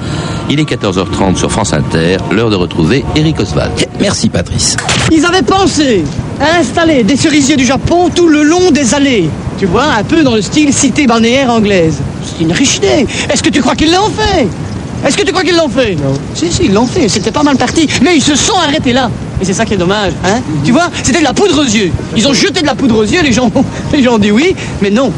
Il 0.49 0.59
est 0.59 0.69
14h30 0.69 1.37
sur 1.37 1.49
France 1.49 1.71
Inter, 1.71 2.17
l'heure 2.31 2.49
de 2.49 2.57
retrouver 2.57 3.05
Eric 3.15 3.39
Oswald. 3.39 3.71
Merci 4.01 4.27
Patrice. 4.27 4.75
Ils 5.09 5.25
avaient 5.25 5.41
pensé 5.41 6.03
à 6.41 6.59
installer 6.59 7.03
des 7.03 7.15
cerisiers 7.15 7.55
du 7.55 7.65
Japon 7.65 8.09
tout 8.13 8.27
le 8.27 8.43
long 8.43 8.71
des 8.71 8.93
allées. 8.93 9.29
Tu 9.57 9.67
vois, 9.67 9.85
un 9.85 10.03
peu 10.03 10.23
dans 10.23 10.35
le 10.35 10.41
style 10.41 10.73
cité 10.73 11.07
balnéaire 11.07 11.49
anglaise. 11.49 11.99
C'est 12.25 12.43
une 12.43 12.51
riche 12.51 12.77
idée. 12.77 13.07
Est-ce 13.31 13.41
que 13.41 13.49
tu 13.49 13.61
crois 13.61 13.75
qu'ils 13.75 13.91
l'ont 13.93 14.09
fait? 14.09 14.47
Est-ce 15.07 15.15
que 15.15 15.23
tu 15.23 15.31
crois 15.31 15.43
qu'ils 15.43 15.55
l'ont 15.55 15.69
fait? 15.69 15.95
Non. 15.95 16.13
Si, 16.35 16.51
si, 16.51 16.65
ils 16.65 16.73
l'ont 16.73 16.87
fait. 16.87 17.07
C'était 17.07 17.31
pas 17.31 17.43
mal 17.43 17.55
parti. 17.55 17.87
Mais 18.03 18.17
ils 18.17 18.21
se 18.21 18.35
sont 18.35 18.57
arrêtés 18.57 18.91
là. 18.91 19.09
Et 19.41 19.45
c'est 19.45 19.53
ça 19.53 19.65
qui 19.65 19.73
est 19.73 19.77
dommage, 19.77 20.13
hein 20.23 20.39
Tu 20.63 20.71
vois, 20.71 20.89
c'était 21.01 21.19
de 21.19 21.23
la 21.23 21.33
poudre 21.33 21.59
aux 21.61 21.65
yeux. 21.65 21.91
Ils 22.15 22.27
ont 22.27 22.33
jeté 22.33 22.61
de 22.61 22.67
la 22.67 22.75
poudre 22.75 22.97
aux 22.97 23.03
yeux, 23.03 23.23
les 23.23 23.31
gens, 23.31 23.51
les 23.91 24.03
gens 24.03 24.13
ont 24.13 24.19
dit 24.19 24.31
oui, 24.31 24.55
mais 24.81 24.91
non. 24.91 25.11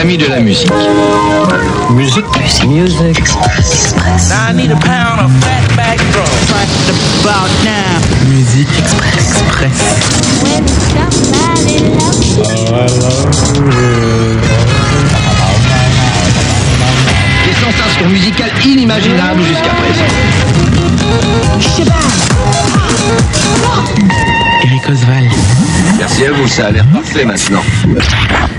Amis 0.00 0.18
de 0.18 0.26
la 0.26 0.40
musique. 0.40 0.72
Musique. 1.90 2.24
Musique. 2.66 3.22
I 4.32 4.52
need 4.52 4.72
a 4.72 4.76
pound 4.76 5.20
of 5.20 5.30
drum. 6.12 6.26
Right 6.52 6.72
about 7.20 7.50
now. 7.62 8.00
Musique 8.28 8.68
Express. 8.78 9.42
Des 13.70 13.91
musicales 18.92 19.12
inimaginables 19.12 19.42
jusqu'à 19.42 19.70
présent. 19.70 20.04
Eric 24.64 24.88
Oswald. 24.90 25.30
Merci 25.98 26.24
à 26.24 26.32
vous, 26.32 26.48
ça 26.48 26.66
a 26.66 26.70
l'air 26.70 26.86
parfait 26.92 27.24
maintenant. 27.24 27.62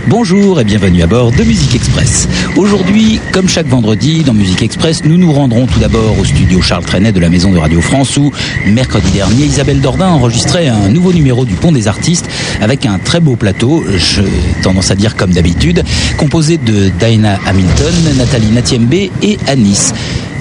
Bonjour 0.07 0.59
et 0.59 0.63
bienvenue 0.63 1.01
à 1.01 1.07
bord 1.07 1.31
de 1.31 1.43
Musique 1.43 1.75
Express. 1.75 2.27
Aujourd'hui, 2.55 3.19
comme 3.31 3.47
chaque 3.47 3.67
vendredi 3.67 4.23
dans 4.23 4.33
Musique 4.33 4.61
Express, 4.61 5.03
nous 5.05 5.17
nous 5.17 5.31
rendrons 5.31 5.65
tout 5.65 5.79
d'abord 5.79 6.19
au 6.19 6.25
studio 6.25 6.61
Charles 6.61 6.83
Trenet 6.83 7.11
de 7.11 7.19
la 7.19 7.29
Maison 7.29 7.51
de 7.51 7.57
Radio 7.57 7.81
France 7.81 8.17
où, 8.17 8.31
mercredi 8.65 9.09
dernier, 9.11 9.45
Isabelle 9.45 9.81
Dordain 9.81 10.09
enregistrait 10.09 10.67
un 10.67 10.89
nouveau 10.89 11.13
numéro 11.13 11.45
du 11.45 11.55
Pont 11.55 11.71
des 11.71 11.87
Artistes 11.87 12.29
avec 12.61 12.85
un 12.85 12.99
très 12.99 13.19
beau 13.19 13.35
plateau, 13.35 13.83
j'ai 13.95 14.23
tendance 14.61 14.91
à 14.91 14.95
dire 14.95 15.15
comme 15.15 15.31
d'habitude, 15.31 15.83
composé 16.17 16.57
de 16.57 16.89
Diana 16.99 17.39
Hamilton, 17.45 17.93
Nathalie 18.17 18.51
Natiembe 18.51 18.93
et 18.93 19.39
Anis. 19.47 19.93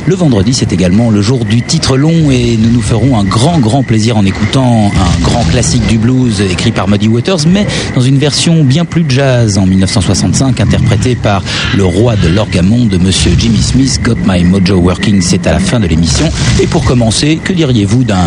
Le 0.06 0.14
vendredi, 0.16 0.52
c'est 0.52 0.72
également 0.72 1.10
le 1.10 1.22
jour 1.22 1.44
du 1.44 1.62
titre 1.62 1.96
long 1.96 2.30
et 2.30 2.56
nous 2.56 2.70
nous 2.70 2.82
ferons 2.82 3.16
un 3.18 3.24
grand, 3.24 3.60
grand 3.60 3.84
plaisir 3.84 4.16
en 4.16 4.24
écoutant 4.24 4.90
un 4.90 5.22
grand 5.22 5.44
classique 5.44 5.86
du 5.86 5.96
blues 5.96 6.40
écrit 6.40 6.72
par 6.72 6.88
Muddy 6.88 7.06
Waters, 7.06 7.46
mais 7.46 7.66
dans 7.94 8.00
une 8.00 8.18
version 8.18 8.64
bien 8.64 8.84
plus 8.84 9.04
jazz 9.08 9.58
en 9.58 9.66
1965, 9.66 10.60
interprétée 10.60 11.14
par 11.14 11.42
le 11.76 11.84
roi 11.84 12.16
de 12.16 12.28
l'orgamon 12.28 12.86
de 12.86 12.98
Monsieur 12.98 13.32
Jimmy 13.38 13.62
Smith, 13.62 14.00
Got 14.02 14.16
My 14.26 14.42
Mojo 14.42 14.76
Working. 14.76 15.22
C'est 15.22 15.46
à 15.46 15.52
la 15.52 15.60
fin 15.60 15.78
de 15.78 15.86
l'émission. 15.86 16.28
Et 16.60 16.66
pour 16.66 16.84
commencer, 16.84 17.38
que 17.42 17.52
diriez-vous 17.52 18.02
d'un 18.02 18.26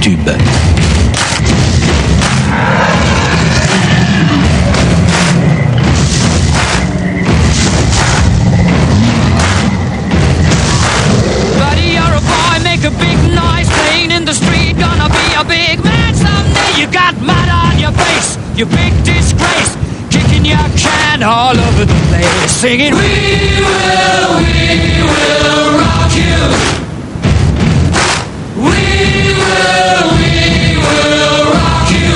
tube? 0.00 0.30
Singing, 22.60 22.92
We 22.92 23.00
will, 23.00 24.36
we 24.36 25.00
will 25.00 25.80
rock 25.80 26.12
you. 26.12 26.36
We 28.60 28.80
will, 29.40 30.04
we 30.20 30.76
will 30.76 31.44
rock 31.56 31.88
you. 31.88 32.12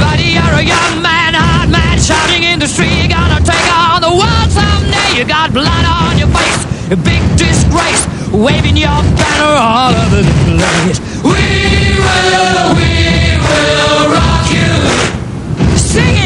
Buddy, 0.00 0.32
you're 0.32 0.56
a 0.56 0.64
young 0.64 1.02
man, 1.02 1.34
hard 1.36 1.68
man, 1.68 1.98
shouting 2.00 2.42
in 2.44 2.58
the 2.58 2.66
street. 2.66 2.88
You're 3.04 3.12
Gonna 3.12 3.44
take 3.44 3.68
on 3.68 4.00
the 4.00 4.08
world 4.08 4.48
someday. 4.48 5.18
You 5.20 5.26
got 5.28 5.52
blood 5.52 5.84
on 5.84 6.16
your 6.16 6.28
face, 6.32 6.64
a 6.90 6.96
big 6.96 7.20
disgrace, 7.36 8.08
waving 8.32 8.78
your 8.78 8.96
banner 9.20 9.60
all 9.60 9.92
over 9.92 10.22
the 10.24 10.32
place. 10.56 11.00
We 11.20 11.36
will, 12.00 12.80
we 12.80 13.36
will 13.44 14.08
rock 14.08 14.48
you. 14.56 14.72
Sing 15.76 16.25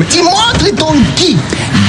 Demônio! 0.00 0.61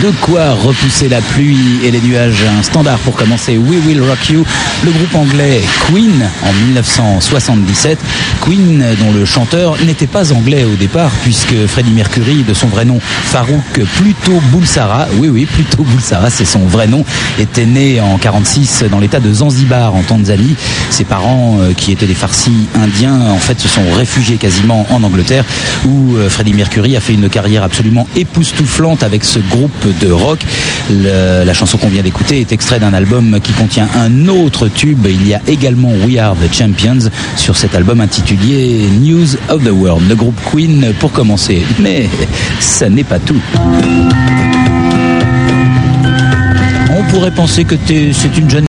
De 0.04 0.12
quoi 0.20 0.52
repousser 0.52 1.08
la 1.08 1.22
pluie 1.22 1.80
et 1.82 1.90
les 1.90 2.02
nuages. 2.02 2.44
Un 2.60 2.62
standard 2.62 3.00
pour 3.00 3.16
commencer 3.16 3.58
We 3.58 3.80
Will 3.88 4.02
Rock 4.02 4.30
You. 4.30 4.44
Le 4.84 4.92
groupe 4.92 5.16
anglais 5.16 5.62
Queen 5.88 6.30
en 6.44 6.52
1977. 6.68 7.98
Queen 8.42 8.84
dont 9.00 9.14
le 9.14 9.24
chanteur 9.24 9.78
n'était 9.86 10.08
pas 10.08 10.34
anglais 10.34 10.66
au 10.66 10.76
départ 10.76 11.10
puisque 11.24 11.56
Freddie 11.68 11.92
Mercury 11.92 12.44
de 12.44 12.54
son 12.54 12.68
vrai 12.68 12.84
nom 12.84 13.00
Farouk 13.00 13.82
Pluto 13.96 14.34
Boulsara, 14.52 15.08
oui 15.20 15.30
oui 15.30 15.46
Pluto 15.46 15.84
Boulsara 15.84 16.30
c'est 16.30 16.44
son 16.44 16.66
vrai 16.66 16.88
nom, 16.88 17.06
était 17.40 17.66
né 17.66 18.02
en 18.02 18.18
46 18.18 18.84
dans 18.92 19.00
l'état 19.00 19.22
de 19.22 19.32
Zanzibar 19.32 19.96
en 19.96 20.02
Tanzanie. 20.02 20.58
Ses 20.90 21.06
parents 21.06 21.60
euh, 21.62 21.72
qui 21.72 21.94
étaient 21.94 22.08
des 22.08 22.14
farcis 22.14 22.68
indiens 22.76 23.22
en 23.32 23.40
fait 23.40 23.58
se 23.62 23.70
sont 23.70 23.90
réfugiés 23.96 24.36
quasiment 24.36 24.86
en 24.90 25.02
Angleterre 25.04 25.46
où 25.86 26.18
euh, 26.18 26.30
Freddie 26.30 26.54
Mercury 26.54 26.98
a 26.98 27.00
fait 27.00 27.14
une 27.14 27.30
carrière 27.30 27.64
absolument 27.64 28.06
époustouflante 28.18 29.04
avec 29.04 29.24
ce 29.24 29.40
groupe 29.40 29.88
de 30.00 30.12
rock. 30.12 30.40
La 30.90 31.54
chanson 31.54 31.78
qu'on 31.78 31.90
vient 31.90 32.04
d'écouter 32.04 32.42
est 32.42 32.52
extrait 32.52 32.80
d'un 32.80 32.94
album 32.94 33.40
qui 33.42 33.52
contient 33.54 33.88
un 33.96 34.28
autre 34.28 34.68
tube. 34.68 35.06
Il 35.10 35.28
y 35.28 35.34
a 35.34 35.42
également 35.48 35.92
We 36.06 36.18
Are 36.18 36.36
the 36.36 36.54
Champions 36.54 37.10
sur 37.38 37.56
cet 37.58 37.76
album 37.76 38.02
intitulé 38.02 38.88
News 39.02 39.36
of 39.50 39.64
the 39.64 39.72
World. 39.72 40.08
Le 40.08 40.16
groupe 40.16 40.40
Queen 40.52 40.94
pour 41.00 41.12
commencer. 41.12 41.64
Mais 41.80 42.10
ça 42.60 42.90
n'est 42.90 43.04
pas 43.04 43.20
tout. 43.20 43.42
On 46.96 47.04
pourrait 47.12 47.32
penser 47.32 47.64
que 47.64 47.76
c'est 47.88 48.38
une 48.38 48.50
jeune 48.50 48.62